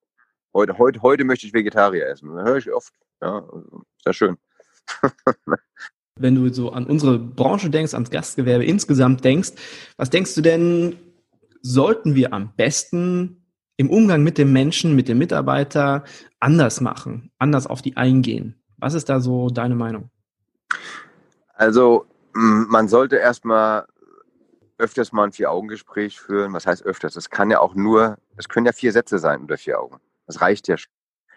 [0.52, 2.30] Heute, heute, heute möchte ich Vegetarier essen.
[2.30, 2.92] Höre ich oft.
[3.22, 3.48] Ja,
[4.04, 4.36] sehr schön.
[6.18, 9.52] Wenn du so an unsere Branche denkst, ans Gastgewerbe insgesamt denkst,
[9.96, 10.98] was denkst du denn,
[11.62, 13.46] sollten wir am besten
[13.76, 16.04] im Umgang mit dem Menschen, mit dem Mitarbeiter
[16.40, 18.62] anders machen, anders auf die eingehen?
[18.76, 20.10] Was ist da so deine Meinung?
[21.54, 23.86] Also man sollte erstmal
[24.78, 26.52] öfters mal ein Vier-Augen-Gespräch führen.
[26.52, 27.16] Was heißt öfters?
[27.16, 29.98] Es kann ja auch nur, es können ja vier Sätze sein unter vier Augen.
[30.26, 30.92] Das reicht ja schon.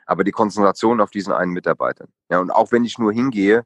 [0.07, 2.07] Aber die Konzentration auf diesen einen Mitarbeiter.
[2.29, 3.63] Ja, und auch wenn ich nur hingehe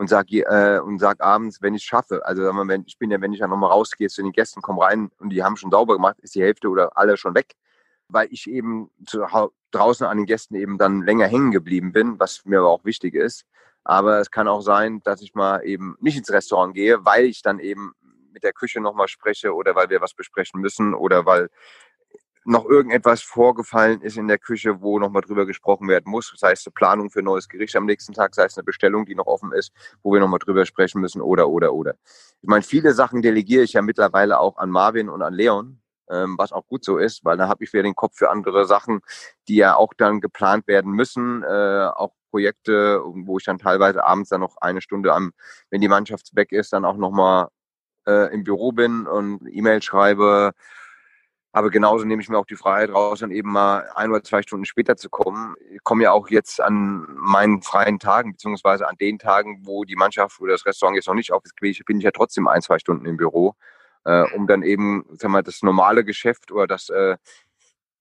[0.00, 3.20] und sag, äh, und sag abends, wenn ich es schaffe, also wenn, ich bin ja,
[3.20, 5.94] wenn ich ja nochmal rausgehe zu den Gästen, komme rein und die haben schon sauber
[5.94, 7.54] gemacht, ist die Hälfte oder alle schon weg
[8.12, 9.24] weil ich eben zu,
[9.70, 13.14] draußen an den Gästen eben dann länger hängen geblieben bin, was mir aber auch wichtig
[13.14, 13.44] ist.
[13.84, 17.42] Aber es kann auch sein, dass ich mal eben nicht ins Restaurant gehe, weil ich
[17.42, 17.92] dann eben
[18.32, 21.50] mit der Küche nochmal spreche oder weil wir was besprechen müssen oder weil
[22.44, 26.30] noch irgendetwas vorgefallen ist in der Küche, wo nochmal drüber gesprochen werden muss.
[26.32, 29.04] Das heißt, eine Planung für ein neues Gericht am nächsten Tag, sei es eine Bestellung,
[29.04, 29.72] die noch offen ist,
[30.02, 31.94] wo wir nochmal drüber sprechen müssen oder, oder, oder.
[32.40, 36.36] Ich meine, viele Sachen delegiere ich ja mittlerweile auch an Marvin und an Leon, ähm,
[36.38, 39.00] was auch gut so ist, weil dann habe ich wieder den Kopf für andere Sachen,
[39.46, 44.30] die ja auch dann geplant werden müssen, äh, auch Projekte, wo ich dann teilweise abends
[44.30, 45.32] dann noch eine Stunde am,
[45.70, 47.48] wenn die Mannschaft weg ist, dann auch nochmal
[48.06, 50.52] äh, im Büro bin und E-Mail schreibe.
[51.52, 54.42] Aber genauso nehme ich mir auch die Freiheit raus, dann eben mal ein oder zwei
[54.42, 55.56] Stunden später zu kommen.
[55.72, 59.96] Ich komme ja auch jetzt an meinen freien Tagen, beziehungsweise an den Tagen, wo die
[59.96, 62.78] Mannschaft oder das Restaurant jetzt noch nicht auf ist, bin ich ja trotzdem ein, zwei
[62.78, 63.56] Stunden im Büro
[64.04, 67.16] äh, um dann eben, sag mal, das normale Geschäft oder das, äh,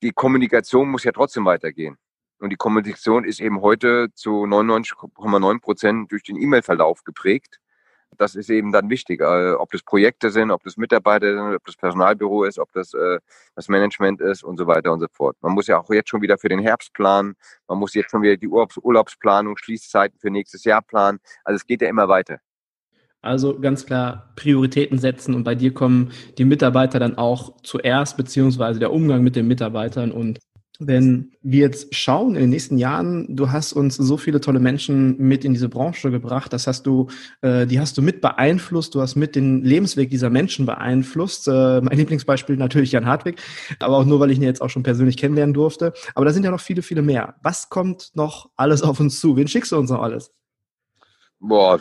[0.01, 1.97] die Kommunikation muss ja trotzdem weitergehen.
[2.39, 7.59] Und die Kommunikation ist eben heute zu 99,9 Prozent durch den E-Mail-Verlauf geprägt.
[8.19, 11.65] Das ist eben dann wichtig, äh, ob das Projekte sind, ob das Mitarbeiter sind, ob
[11.65, 13.19] das Personalbüro ist, ob das äh,
[13.55, 15.37] das Management ist und so weiter und so fort.
[15.41, 17.35] Man muss ja auch jetzt schon wieder für den Herbst planen,
[17.67, 21.19] man muss jetzt schon wieder die Urlaubs Urlaubsplanung, Schließzeiten für nächstes Jahr planen.
[21.45, 22.39] Also es geht ja immer weiter.
[23.21, 28.79] Also ganz klar Prioritäten setzen und bei dir kommen die Mitarbeiter dann auch zuerst, beziehungsweise
[28.79, 30.11] der Umgang mit den Mitarbeitern.
[30.11, 30.39] Und
[30.79, 35.17] wenn wir jetzt schauen in den nächsten Jahren, du hast uns so viele tolle Menschen
[35.17, 37.07] mit in diese Branche gebracht, das hast du,
[37.41, 41.49] äh, die hast du mit beeinflusst, du hast mit den Lebensweg dieser Menschen beeinflusst.
[41.49, 43.41] Äh, mein Lieblingsbeispiel natürlich Jan Hartwig,
[43.79, 45.91] aber auch nur, weil ich ihn jetzt auch schon persönlich kennenlernen durfte.
[46.15, 47.35] Aber da sind ja noch viele, viele mehr.
[47.43, 49.35] Was kommt noch alles auf uns zu?
[49.35, 50.31] Wen schickst du uns noch alles?
[51.41, 51.79] Boah,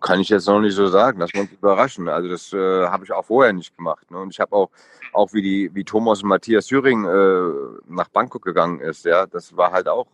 [0.00, 1.18] kann ich jetzt noch nicht so sagen.
[1.18, 2.08] Das wir uns überraschen.
[2.08, 4.08] Also das äh, habe ich auch vorher nicht gemacht.
[4.10, 4.18] Ne?
[4.18, 4.70] Und ich habe auch,
[5.16, 9.56] auch wie die, wie Thomas und Matthias Thüring äh, nach Bangkok gegangen ist, ja, das
[9.56, 10.06] war halt auch,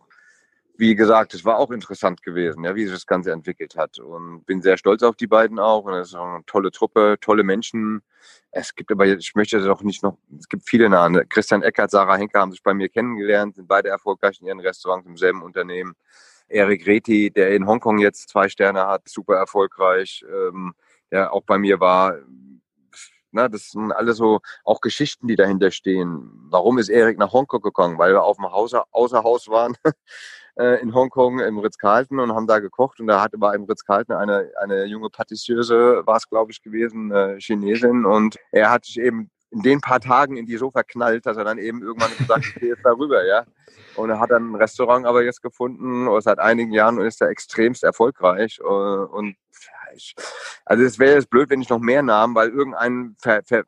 [0.75, 3.99] wie gesagt, es war auch interessant gewesen, ja, wie sich das Ganze entwickelt hat.
[3.99, 5.85] Und bin sehr stolz auf die beiden auch.
[5.85, 8.01] Und es ist eine tolle Truppe, tolle Menschen.
[8.51, 11.27] Es gibt aber, ich möchte das auch nicht noch, es gibt viele Namen.
[11.29, 15.07] Christian Eckert, Sarah Henker haben sich bei mir kennengelernt, sind beide erfolgreich in ihren Restaurants
[15.07, 15.95] im selben Unternehmen.
[16.47, 20.73] Erik Reti, der in Hongkong jetzt zwei Sterne hat, super erfolgreich, ähm,
[21.11, 22.15] der auch bei mir war.
[23.33, 26.29] Na, das sind alles so auch Geschichten, die dahinter stehen.
[26.49, 27.97] Warum ist Erik nach Hongkong gekommen?
[27.97, 29.75] Weil wir auf dem Haus, Außerhaus waren
[30.57, 32.99] äh, in Hongkong im Ritz-Carlton und haben da gekocht.
[32.99, 37.11] Und da hatte bei im Ritz-Carlton eine, eine junge Patisseuse, war es glaube ich gewesen,
[37.11, 38.05] äh, Chinesin.
[38.05, 41.43] Und er hat sich eben in den paar Tagen in die so verknallt, dass er
[41.43, 43.45] dann eben irgendwann gesagt hat, ich gehe jetzt darüber, ja.
[43.95, 47.27] Und er hat dann ein Restaurant aber jetzt gefunden, seit einigen Jahren und ist da
[47.27, 48.59] extremst erfolgreich.
[48.59, 49.35] Äh, und
[49.95, 50.15] ich,
[50.65, 53.63] also es wäre jetzt blöd, wenn ich noch mehr Namen, weil irgendeinen ver, ver,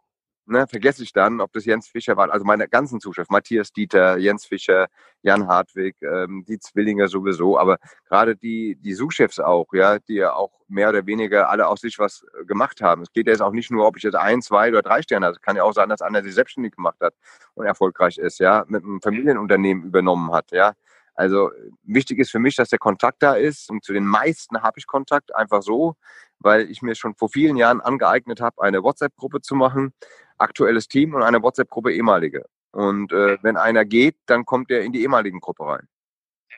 [0.46, 4.18] ne, vergesse ich dann, ob das Jens Fischer war, also meine ganzen Zuschauer, Matthias Dieter,
[4.18, 4.88] Jens Fischer,
[5.22, 10.34] Jan Hartwig, ähm, die Zwillinge sowieso, aber gerade die, die Suchchefs auch, ja, die ja
[10.34, 13.02] auch mehr oder weniger alle aus sich was äh, gemacht haben.
[13.02, 15.28] Es geht ja jetzt auch nicht nur, ob ich jetzt ein, zwei oder drei Sterne
[15.28, 15.36] habe.
[15.36, 17.14] Es kann ja auch sein, dass einer sich selbstständig gemacht hat
[17.56, 20.74] und erfolgreich ist, ja, mit einem Familienunternehmen übernommen hat, ja.
[21.16, 21.52] Also
[21.84, 24.86] wichtig ist für mich, dass der Kontakt da ist und zu den meisten habe ich
[24.86, 25.96] Kontakt einfach so,
[26.40, 29.94] weil ich mir schon vor vielen Jahren angeeignet habe, eine WhatsApp-Gruppe zu machen,
[30.38, 32.46] aktuelles Team und eine WhatsApp-Gruppe ehemalige.
[32.72, 35.88] Und äh, wenn einer geht, dann kommt er in die ehemaligen Gruppe rein.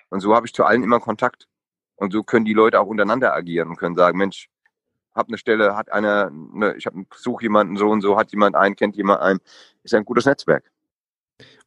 [0.09, 1.47] Und so habe ich zu allen immer Kontakt.
[1.95, 4.49] Und so können die Leute auch untereinander agieren und können sagen, Mensch,
[5.13, 8.55] hab eine Stelle, hat einer, ne, ich habe suche jemanden so und so, hat jemand
[8.55, 9.39] einen, kennt jemand einen,
[9.83, 10.71] ist ein gutes Netzwerk.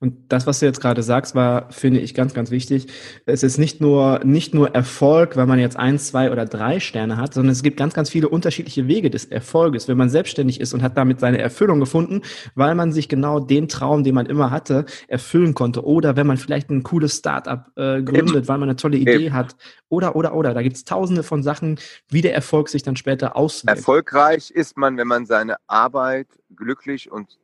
[0.02, 2.86] Und das, was du jetzt gerade sagst, war, finde ich, ganz, ganz wichtig.
[3.26, 7.18] Es ist nicht nur, nicht nur Erfolg, weil man jetzt ein, zwei oder drei Sterne
[7.18, 10.72] hat, sondern es gibt ganz, ganz viele unterschiedliche Wege des Erfolges, wenn man selbstständig ist
[10.72, 12.22] und hat damit seine Erfüllung gefunden,
[12.54, 15.84] weil man sich genau den Traum, den man immer hatte, erfüllen konnte.
[15.84, 19.34] Oder wenn man vielleicht ein cooles Startup äh, gründet, weil man eine tolle Idee Eben.
[19.34, 19.54] hat.
[19.90, 20.54] Oder, oder, oder.
[20.54, 21.78] Da gibt es tausende von Sachen,
[22.08, 23.76] wie der Erfolg sich dann später auswirkt.
[23.76, 27.36] Erfolgreich ist man, wenn man seine Arbeit glücklich und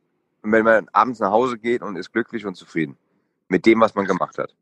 [0.47, 2.97] und wenn man abends nach Hause geht und ist glücklich und zufrieden
[3.49, 4.55] mit dem, was man gemacht hat.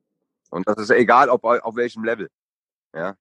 [0.50, 2.32] Und das ist egal, ob auf welchem Level.
[2.96, 3.16] Ja.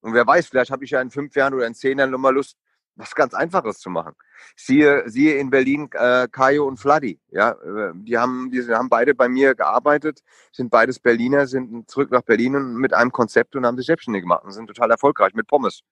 [0.00, 2.34] Und wer weiß, vielleicht habe ich ja in fünf Jahren oder in zehn Jahren nochmal
[2.34, 2.56] Lust,
[2.94, 4.14] was ganz Einfaches zu machen.
[4.54, 7.18] Siehe, siehe in Berlin äh, Kayo und Vladi.
[7.30, 10.22] Ja, äh, die haben, die haben beide bei mir gearbeitet,
[10.52, 14.22] sind beides Berliner, sind zurück nach Berlin und mit einem Konzept und haben sich selbstständig
[14.22, 15.82] gemacht und sind total erfolgreich mit Pommes.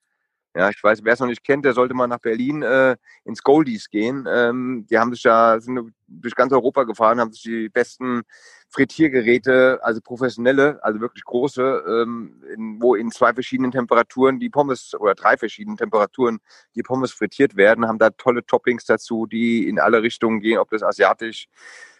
[0.56, 3.42] Ja, ich weiß, wer es noch nicht kennt, der sollte mal nach Berlin äh, ins
[3.42, 4.26] Goldies gehen.
[4.26, 8.22] Ähm, die haben sich ja sind durch ganz Europa gefahren, haben sich die besten
[8.70, 14.94] Frittiergeräte, also professionelle, also wirklich große, ähm, in, wo in zwei verschiedenen Temperaturen die Pommes
[14.98, 16.38] oder drei verschiedenen Temperaturen
[16.74, 20.70] die Pommes frittiert werden, haben da tolle Toppings dazu, die in alle Richtungen gehen, ob
[20.70, 21.48] das asiatisch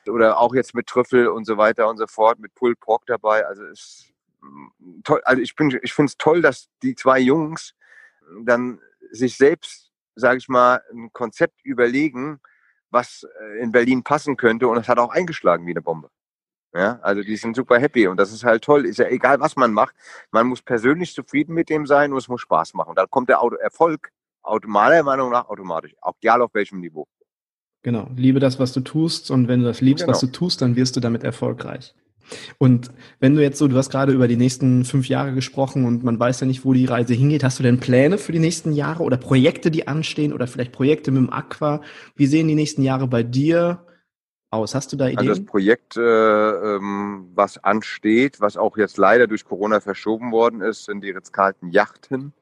[0.08, 3.44] oder auch jetzt mit Trüffel und so weiter und so fort, mit Pulled Pork dabei.
[3.46, 5.20] Also ist mm, toll.
[5.26, 7.74] Also ich bin, ich finde es toll, dass die zwei Jungs
[8.44, 12.40] dann sich selbst, sage ich mal, ein Konzept überlegen,
[12.90, 16.10] was äh, in Berlin passen könnte und es hat auch eingeschlagen wie eine Bombe.
[16.74, 18.84] Ja, also die sind super happy und das ist halt toll.
[18.84, 19.94] Ist ja egal, was man macht.
[20.30, 22.90] Man muss persönlich zufrieden mit dem sein und es muss Spaß machen.
[22.90, 24.10] Und dann kommt der Auto Erfolg
[24.66, 27.06] meiner Meinung nach automatisch, auch egal auf welchem Niveau.
[27.82, 30.12] Genau, liebe das, was du tust und wenn du das liebst, genau.
[30.12, 31.94] was du tust, dann wirst du damit erfolgreich.
[32.58, 36.04] Und wenn du jetzt so, du hast gerade über die nächsten fünf Jahre gesprochen und
[36.04, 37.44] man weiß ja nicht, wo die Reise hingeht.
[37.44, 41.10] Hast du denn Pläne für die nächsten Jahre oder Projekte, die anstehen oder vielleicht Projekte
[41.10, 41.82] mit dem Aqua?
[42.14, 43.84] Wie sehen die nächsten Jahre bei dir
[44.50, 44.74] aus?
[44.74, 45.18] Hast du da Ideen?
[45.18, 50.60] Also das Projekt, äh, ähm, was ansteht, was auch jetzt leider durch Corona verschoben worden
[50.60, 52.32] ist, sind die Ritz-Carlton Yachten.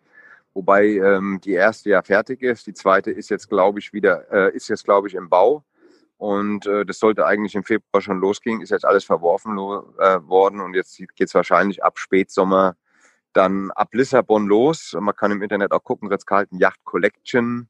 [0.54, 4.54] Wobei ähm, die erste ja fertig ist, die zweite ist jetzt, glaube ich, wieder, äh,
[4.54, 5.64] ist jetzt, glaube ich, im Bau.
[6.24, 10.62] Und äh, das sollte eigentlich im Februar schon losgehen, ist jetzt alles verworfen äh, worden
[10.62, 12.76] und jetzt geht es wahrscheinlich ab Spätsommer
[13.34, 14.96] dann ab Lissabon los.
[14.98, 17.68] Man kann im Internet auch gucken, Ritz-Carlton Yacht Collection.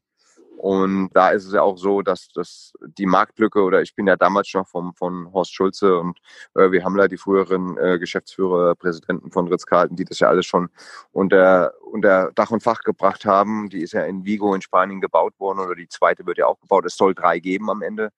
[0.55, 4.15] Und da ist es ja auch so, dass das die Marktlücke oder ich bin ja
[4.15, 6.17] damals schon vom, von Horst Schulze und
[6.55, 10.45] äh, wir haben da die früheren äh, Geschäftsführer, Präsidenten von Ritz-Carlton, die das ja alles
[10.45, 10.69] schon
[11.11, 13.67] unter, unter Dach und Fach gebracht haben.
[13.67, 16.61] Die ist ja in Vigo in Spanien gebaut worden oder die zweite wird ja auch
[16.61, 16.85] gebaut.
[16.85, 18.13] Es soll drei geben am Ende.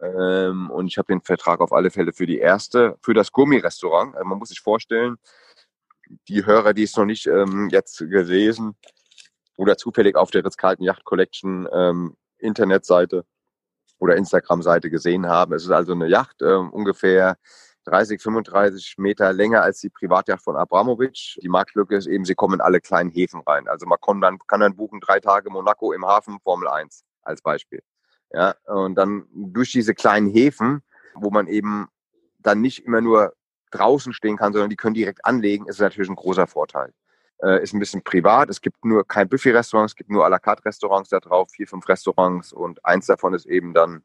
[0.00, 4.14] Ähm, und ich habe den Vertrag auf alle Fälle für die erste, für das Gummirestaurant.
[4.14, 5.16] Also man muss sich vorstellen,
[6.28, 8.76] die Hörer, die es noch nicht ähm, jetzt gelesen
[9.56, 13.24] oder zufällig auf der Ritz-Carlton Yacht Collection ähm, Internetseite
[13.98, 15.52] oder Instagram-Seite gesehen haben.
[15.54, 17.36] Es ist also eine Yacht, äh, ungefähr
[17.84, 21.38] 30, 35 Meter länger als die Privatjacht von Abramowitsch.
[21.42, 23.66] Die Marktlücke ist eben, sie kommen in alle kleinen Häfen rein.
[23.66, 27.42] Also man kann dann, kann dann buchen drei Tage Monaco im Hafen Formel 1 als
[27.42, 27.82] Beispiel.
[28.32, 30.82] Ja, und dann durch diese kleinen Häfen,
[31.14, 31.88] wo man eben
[32.38, 33.32] dann nicht immer nur
[33.70, 36.92] draußen stehen kann, sondern die können direkt anlegen, ist natürlich ein großer Vorteil.
[37.42, 38.50] Äh, ist ein bisschen privat.
[38.50, 41.66] Es gibt nur kein Buffet-Restaurant, es gibt nur à la carte Restaurants da drauf, vier,
[41.66, 44.02] fünf Restaurants und eins davon ist eben dann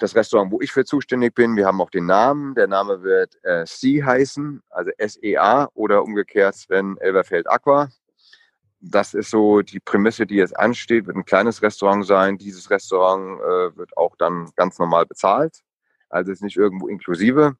[0.00, 1.56] das Restaurant, wo ich für zuständig bin.
[1.56, 2.54] Wir haben auch den Namen.
[2.54, 7.88] Der Name wird äh, Sea heißen, also S-E-A oder umgekehrt Sven Elberfeld Aqua
[8.90, 12.38] das ist so die Prämisse, die jetzt ansteht, wird ein kleines Restaurant sein.
[12.38, 15.60] Dieses Restaurant äh, wird auch dann ganz normal bezahlt.
[16.08, 17.56] Also ist nicht irgendwo inklusive.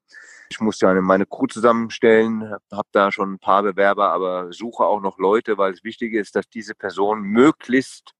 [0.48, 5.00] Ich muss ja meine Crew zusammenstellen, habe da schon ein paar Bewerber, aber suche auch
[5.00, 8.12] noch Leute, weil es wichtig ist, dass diese Person möglichst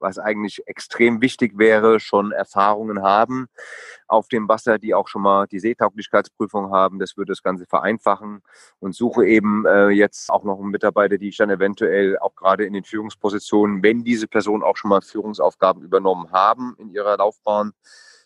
[0.00, 3.48] was eigentlich extrem wichtig wäre, schon Erfahrungen haben
[4.08, 6.98] auf dem Wasser, die auch schon mal die Seetauglichkeitsprüfung haben.
[6.98, 8.42] Das würde das Ganze vereinfachen
[8.80, 12.64] und suche eben äh, jetzt auch noch einen Mitarbeiter, die ich dann eventuell auch gerade
[12.64, 17.72] in den Führungspositionen, wenn diese Personen auch schon mal Führungsaufgaben übernommen haben in ihrer Laufbahn,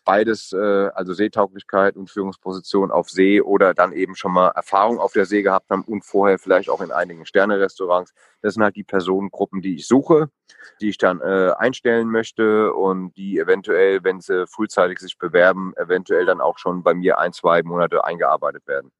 [0.05, 5.13] beides, äh, also Seetauglichkeit und Führungsposition auf See oder dann eben schon mal Erfahrung auf
[5.13, 8.13] der See gehabt haben und vorher vielleicht auch in einigen Sterne-Restaurants.
[8.43, 10.29] Das sind halt die Personengruppen, die ich suche,
[10.81, 16.27] die ich dann äh, einstellen möchte und die eventuell, wenn sie frühzeitig sich bewerben, eventuell
[16.27, 18.93] dann auch schon bei mir ein, zwei Monate eingearbeitet werden.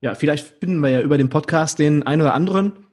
[0.00, 2.86] Ja, vielleicht finden wir ja über den Podcast den einen oder anderen,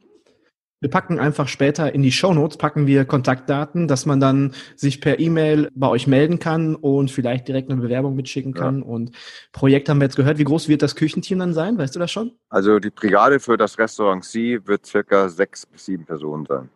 [0.82, 5.00] wir packen einfach später in die Show Notes packen wir Kontaktdaten, dass man dann sich
[5.00, 8.80] per E-Mail bei euch melden kann und vielleicht direkt eine Bewerbung mitschicken kann.
[8.80, 8.86] Ja.
[8.86, 9.12] Und
[9.52, 10.40] Projekt haben wir jetzt gehört.
[10.40, 11.78] Wie groß wird das Küchenteam dann sein?
[11.78, 12.32] Weißt du das schon?
[12.50, 16.70] Also die Brigade für das Restaurant Sie wird circa sechs bis sieben Personen sein.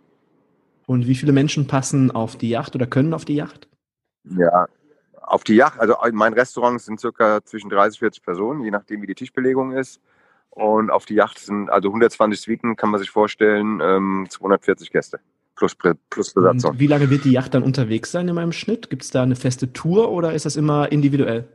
[0.85, 3.67] Und wie viele Menschen passen auf die Yacht oder können auf die Yacht?
[4.37, 4.67] Ja,
[5.23, 9.01] auf die Yacht, also mein Restaurant sind circa zwischen 30 und 40 Personen, je nachdem
[9.01, 9.99] wie die Tischbelegung ist.
[10.55, 15.19] Und auf die Yacht sind also 120 Suiten, kann man sich vorstellen, ähm, 240 Gäste
[15.55, 16.71] plus, plus Besatzung.
[16.71, 18.89] Und wie lange wird die Yacht dann unterwegs sein in meinem Schnitt?
[18.89, 21.47] Gibt es da eine feste Tour oder ist das immer individuell?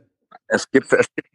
[0.47, 1.29] Es gibt, es gibt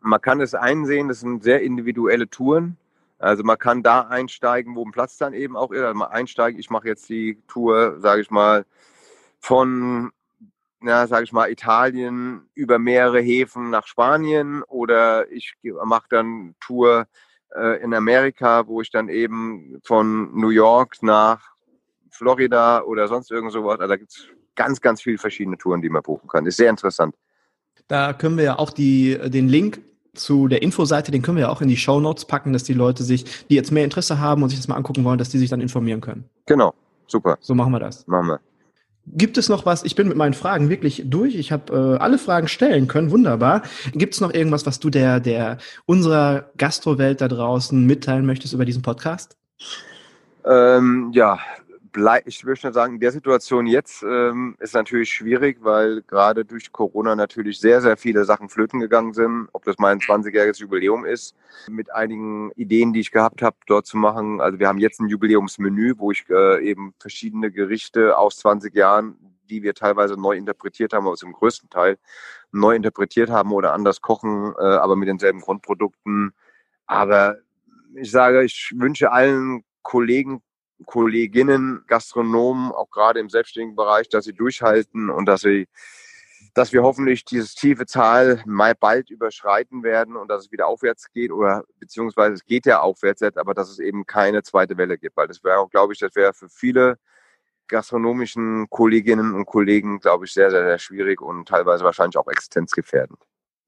[0.00, 2.76] man, kann es einsehen, das sind sehr individuelle Touren.
[3.18, 5.82] Also man kann da einsteigen, wo ein Platz dann eben auch ist.
[5.82, 8.64] Also man einsteigen, ich mache jetzt die Tour, sage ich mal,
[9.38, 10.10] von
[10.82, 15.54] na, sage ich mal, Italien über mehrere Häfen nach Spanien oder ich
[15.84, 17.06] mache dann Tour
[17.54, 21.52] äh, in Amerika, wo ich dann eben von New York nach
[22.10, 25.88] Florida oder sonst irgend sowas, also da gibt es ganz, ganz viele verschiedene Touren, die
[25.88, 26.46] man buchen kann.
[26.46, 27.14] ist sehr interessant.
[27.88, 29.80] Da können wir ja auch die, den Link
[30.14, 32.74] zu der Infoseite, den können wir ja auch in die Show Notes packen, dass die
[32.74, 35.38] Leute sich, die jetzt mehr Interesse haben und sich das mal angucken wollen, dass die
[35.38, 36.28] sich dann informieren können.
[36.46, 36.74] Genau,
[37.06, 37.38] super.
[37.40, 38.06] So machen wir das.
[38.06, 38.40] Machen wir.
[39.06, 39.82] Gibt es noch was?
[39.82, 41.34] Ich bin mit meinen Fragen wirklich durch.
[41.34, 43.10] Ich habe äh, alle Fragen stellen können.
[43.10, 43.62] Wunderbar.
[43.92, 48.64] Gibt es noch irgendwas, was du der, der unserer Gastrowelt da draußen mitteilen möchtest über
[48.64, 49.36] diesen Podcast?
[50.44, 51.38] Ähm, ja,
[52.24, 57.14] ich möchte sagen, in der Situation jetzt ähm, ist natürlich schwierig, weil gerade durch Corona
[57.14, 59.48] natürlich sehr, sehr viele Sachen flöten gegangen sind.
[59.52, 61.36] Ob das mein 20-jähriges Jubiläum ist,
[61.68, 64.40] mit einigen Ideen, die ich gehabt habe, dort zu machen.
[64.40, 69.16] Also wir haben jetzt ein Jubiläumsmenü, wo ich äh, eben verschiedene Gerichte aus 20 Jahren,
[69.50, 71.98] die wir teilweise neu interpretiert haben, aber zum größten Teil
[72.52, 76.32] neu interpretiert haben oder anders kochen, äh, aber mit denselben Grundprodukten.
[76.86, 77.36] Aber
[77.94, 80.42] ich sage, ich wünsche allen Kollegen,
[80.84, 85.66] Kolleginnen, Gastronomen, auch gerade im selbstständigen Bereich, dass sie durchhalten und dass sie
[86.54, 91.10] dass wir hoffentlich dieses tiefe Zahl mal bald überschreiten werden und dass es wieder aufwärts
[91.12, 94.98] geht oder beziehungsweise es geht ja aufwärts jetzt, aber dass es eben keine zweite Welle
[94.98, 96.98] gibt, weil das wäre, glaube ich, das wäre für viele
[97.68, 103.18] gastronomischen Kolleginnen und Kollegen, glaube ich, sehr, sehr, sehr schwierig und teilweise wahrscheinlich auch existenzgefährdend.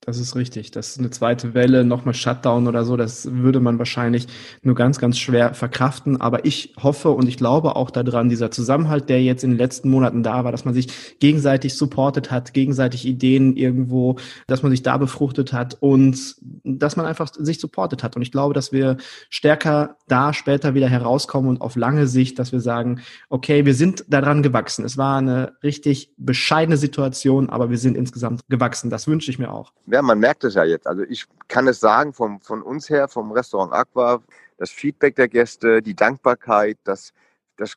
[0.07, 0.71] Das ist richtig.
[0.71, 4.27] Das ist eine zweite Welle, nochmal Shutdown oder so, das würde man wahrscheinlich
[4.63, 6.21] nur ganz, ganz schwer verkraften.
[6.21, 9.89] Aber ich hoffe und ich glaube auch daran, dieser Zusammenhalt, der jetzt in den letzten
[9.89, 14.83] Monaten da war, dass man sich gegenseitig supportet hat, gegenseitig Ideen irgendwo, dass man sich
[14.83, 18.15] da befruchtet hat und dass man einfach sich supportet hat.
[18.15, 18.99] Und ich glaube, dass wir
[19.31, 23.01] stärker da später wieder herauskommen und auf lange Sicht, dass wir sagen,
[23.31, 24.85] okay, wir sind daran gewachsen.
[24.85, 28.91] Es war eine richtig bescheidene Situation, aber wir sind insgesamt gewachsen.
[28.91, 30.89] Das wünsche ich mir auch ja, man merkt es ja jetzt.
[30.89, 34.23] Also ich kann es sagen vom, von uns her, vom Restaurant Aqua,
[34.59, 37.13] das Feedback der Gäste, die Dankbarkeit, das,
[37.57, 37.77] das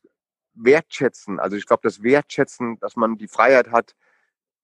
[0.55, 1.39] Wertschätzen.
[1.39, 3.95] Also ich glaube, das Wertschätzen, dass man die Freiheit hat,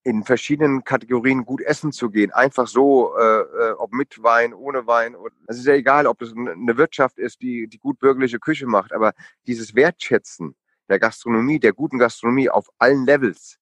[0.02, 2.32] in verschiedenen Kategorien gut essen zu gehen.
[2.32, 5.16] Einfach so, äh, äh ob mit Wein, ohne Wein.
[5.46, 8.92] Es ist ja egal, ob es eine Wirtschaft ist, die die gut bürgerliche Küche macht.
[8.92, 9.14] Aber
[9.46, 10.56] dieses Wertschätzen
[10.88, 13.58] der Gastronomie, der guten Gastronomie auf allen Levels,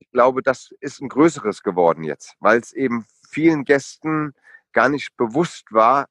[0.00, 4.34] ich glaube, das ist ein größeres geworden jetzt, weil es eben vielen Gästen
[4.72, 6.06] gar nicht bewusst war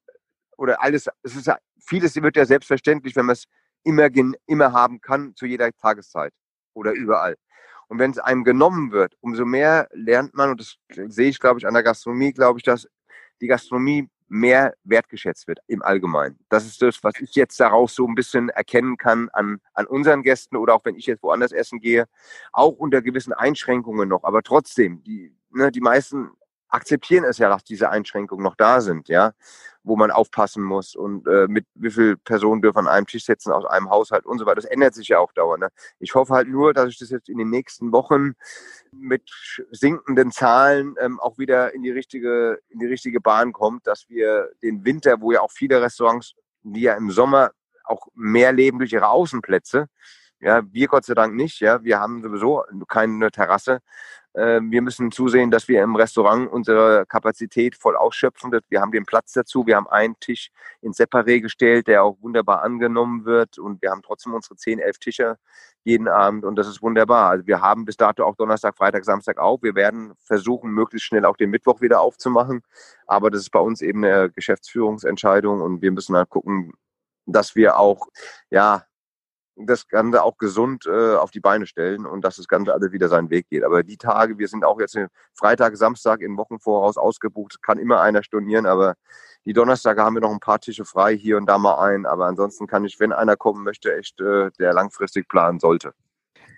[0.57, 3.45] oder alles, es ist vieles wird ja selbstverständlich, wenn man es
[3.84, 4.09] immer,
[4.45, 6.34] immer haben kann, zu jeder Tageszeit
[6.74, 7.36] oder überall.
[7.88, 10.78] Und wenn es einem genommen wird, umso mehr lernt man, und das
[11.13, 12.88] sehe ich, glaube ich, an der Gastronomie, glaube ich, dass
[13.39, 16.38] die Gastronomie mehr wertgeschätzt wird im Allgemeinen.
[16.49, 20.22] Das ist das, was ich jetzt daraus so ein bisschen erkennen kann an, an unseren
[20.22, 22.07] Gästen oder auch wenn ich jetzt woanders essen gehe,
[22.51, 24.26] auch unter gewissen Einschränkungen noch.
[24.26, 26.32] Aber trotzdem, die, ne, die meisten
[26.70, 29.34] akzeptieren es ja, dass diese Einschränkungen noch da sind, ja,
[29.84, 33.51] wo man aufpassen muss und äh, mit wie viele Personen dürfen an einem Tisch sitzen
[33.51, 34.55] aus einem Haushalt und so weiter.
[34.55, 35.61] Das ändert sich ja auch dauernd.
[35.61, 35.70] Ne?
[35.99, 38.34] Ich hoffe halt nur, dass ich das jetzt in den nächsten Wochen
[38.91, 39.24] mit
[39.72, 44.49] sinkenden Zahlen ähm, auch wieder in die richtige in die richtige Bahn kommt, dass wir
[44.61, 47.51] den Winter, wo ja auch viele Restaurants, die ja im Sommer
[47.86, 49.88] auch mehr leben durch ihre Außenplätze,
[50.39, 53.80] ja, wir Gott sei Dank nicht, ja, wir haben sowieso keine Terrasse,
[54.38, 58.51] wir müssen zusehen, dass wir im Restaurant unsere Kapazität voll ausschöpfen.
[58.69, 59.65] Wir haben den Platz dazu.
[59.65, 63.57] Wir haben einen Tisch in Separé gestellt, der auch wunderbar angenommen wird.
[63.57, 65.38] Und wir haben trotzdem unsere 10, 11 Tische
[65.83, 66.45] jeden Abend.
[66.45, 67.31] Und das ist wunderbar.
[67.31, 69.63] Also wir haben bis dato auch Donnerstag, Freitag, Samstag auf.
[69.63, 72.61] Wir werden versuchen, möglichst schnell auch den Mittwoch wieder aufzumachen.
[73.07, 75.61] Aber das ist bei uns eben eine Geschäftsführungsentscheidung.
[75.61, 76.73] Und wir müssen halt gucken,
[77.25, 78.07] dass wir auch,
[78.51, 78.86] ja,
[79.66, 83.10] das Ganze auch gesund äh, auf die Beine stellen und dass das Ganze alles wieder
[83.10, 83.64] seinen Weg geht.
[83.64, 84.97] Aber die Tage, wir sind auch jetzt
[85.34, 88.95] Freitag, Samstag in Wochen voraus ausgebucht, kann immer einer stornieren, aber
[89.45, 92.05] die Donnerstage haben wir noch ein paar Tische frei, hier und da mal ein.
[92.05, 95.93] Aber ansonsten kann ich, wenn einer kommen möchte, echt äh, der langfristig planen sollte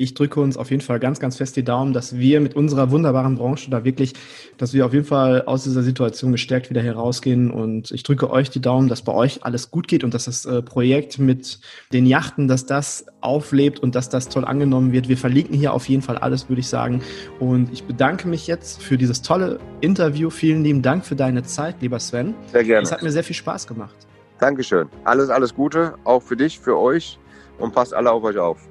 [0.01, 2.89] ich drücke uns auf jeden Fall ganz, ganz fest die Daumen, dass wir mit unserer
[2.89, 4.13] wunderbaren Branche da wirklich,
[4.57, 7.51] dass wir auf jeden Fall aus dieser Situation gestärkt wieder herausgehen.
[7.51, 10.45] Und ich drücke euch die Daumen, dass bei euch alles gut geht und dass das
[10.45, 11.59] äh, Projekt mit
[11.91, 15.09] den Yachten, dass das auflebt und dass das toll angenommen wird.
[15.09, 17.01] Wir verlinken hier auf jeden Fall alles, würde ich sagen.
[17.41, 20.29] Und ich bedanke mich jetzt für dieses tolle Interview.
[20.29, 22.35] Vielen lieben Dank für deine Zeit, lieber Sven.
[22.53, 22.83] Sehr gerne.
[22.83, 24.07] Es hat mir sehr viel Spaß gemacht.
[24.39, 24.87] Dankeschön.
[25.03, 27.19] Alles, alles Gute, auch für dich, für euch
[27.57, 28.68] und passt alle auf euch auf.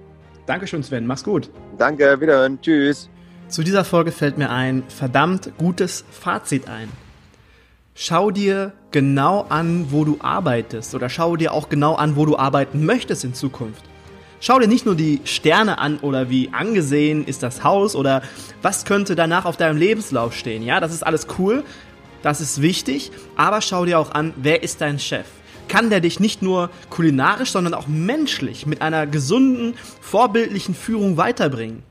[0.49, 1.07] Dankeschön, Sven.
[1.07, 1.51] Mach's gut.
[1.77, 2.59] Danke, wiederhören.
[2.63, 3.11] Tschüss.
[3.49, 6.89] Zu dieser Folge fällt mir ein verdammt gutes Fazit ein.
[7.95, 12.39] Schau dir genau an, wo du arbeitest oder schau dir auch genau an, wo du
[12.39, 13.83] arbeiten möchtest in Zukunft.
[14.41, 18.23] Schau dir nicht nur die Sterne an oder wie angesehen ist das Haus oder
[18.63, 20.63] was könnte danach auf deinem Lebenslauf stehen.
[20.63, 21.63] Ja, das ist alles cool,
[22.23, 25.27] das ist wichtig, aber schau dir auch an, wer ist dein Chef?
[25.69, 31.83] Kann der dich nicht nur kulinarisch, sondern auch menschlich mit einer gesunden, vorbildlichen Führung weiterbringen.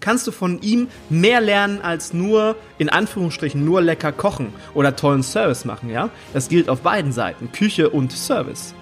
[0.00, 5.24] Kannst du von ihm mehr lernen als nur, in Anführungsstrichen, nur lecker kochen oder tollen
[5.24, 6.10] Service machen, ja?
[6.32, 8.74] Das gilt auf beiden Seiten, Küche und Service.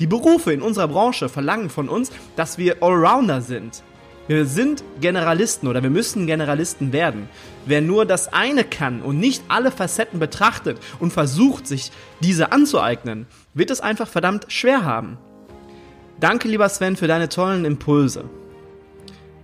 [0.00, 3.82] Die Berufe in unserer Branche verlangen von uns, dass wir Allrounder sind.
[4.28, 7.30] Wir sind Generalisten oder wir müssen Generalisten werden.
[7.64, 13.26] Wer nur das eine kann und nicht alle Facetten betrachtet und versucht, sich diese anzueignen,
[13.54, 15.16] wird es einfach verdammt schwer haben.
[16.20, 18.24] Danke, lieber Sven, für deine tollen Impulse.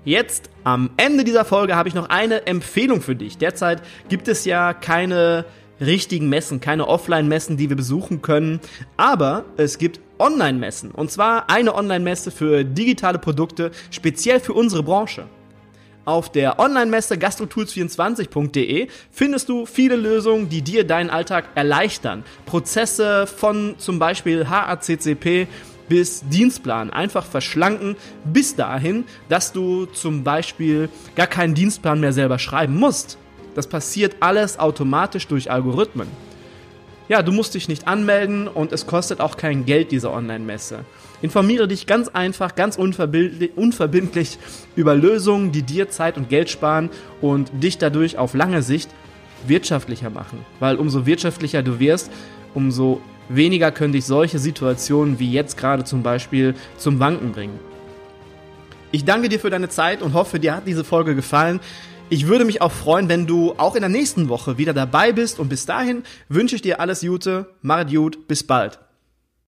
[0.05, 3.39] Jetzt am Ende dieser Folge habe ich noch eine Empfehlung für dich.
[3.39, 3.81] Derzeit
[4.11, 5.47] gibt es ja keine
[5.81, 8.61] richtigen Messen, keine Offline-Messen, die wir besuchen können,
[8.97, 10.91] aber es gibt Online-Messen.
[10.91, 15.27] Und zwar eine Online-Messe für digitale Produkte, speziell für unsere Branche.
[16.05, 22.25] Auf der Online-Messe gastrotools24.de findest du viele Lösungen, die dir deinen Alltag erleichtern.
[22.45, 25.49] Prozesse von zum Beispiel HACCP
[25.89, 32.39] bis Dienstplan einfach verschlanken bis dahin, dass du zum Beispiel gar keinen Dienstplan mehr selber
[32.39, 33.19] schreiben musst.
[33.55, 36.09] Das passiert alles automatisch durch Algorithmen.
[37.09, 40.87] Ja, du musst dich nicht anmelden und es kostet auch kein Geld, diese Online-Messe.
[41.21, 44.39] Informiere dich ganz einfach, ganz unverbindlich
[44.75, 46.89] über Lösungen, die dir Zeit und Geld sparen
[47.21, 48.91] und dich dadurch auf lange Sicht
[49.47, 50.39] wirtschaftlicher machen.
[50.61, 52.11] Weil umso wirtschaftlicher du wirst,
[52.55, 57.59] umso weniger können dich solche Situationen wie jetzt gerade zum Beispiel zum Wanken bringen.
[58.93, 61.61] Ich danke dir für deine Zeit und hoffe, dir hat diese Folge gefallen.
[62.11, 65.39] Ich würde mich auch freuen, wenn du auch in der nächsten Woche wieder dabei bist.
[65.39, 68.79] Und bis dahin wünsche ich dir alles Gute, mach gut, bis bald.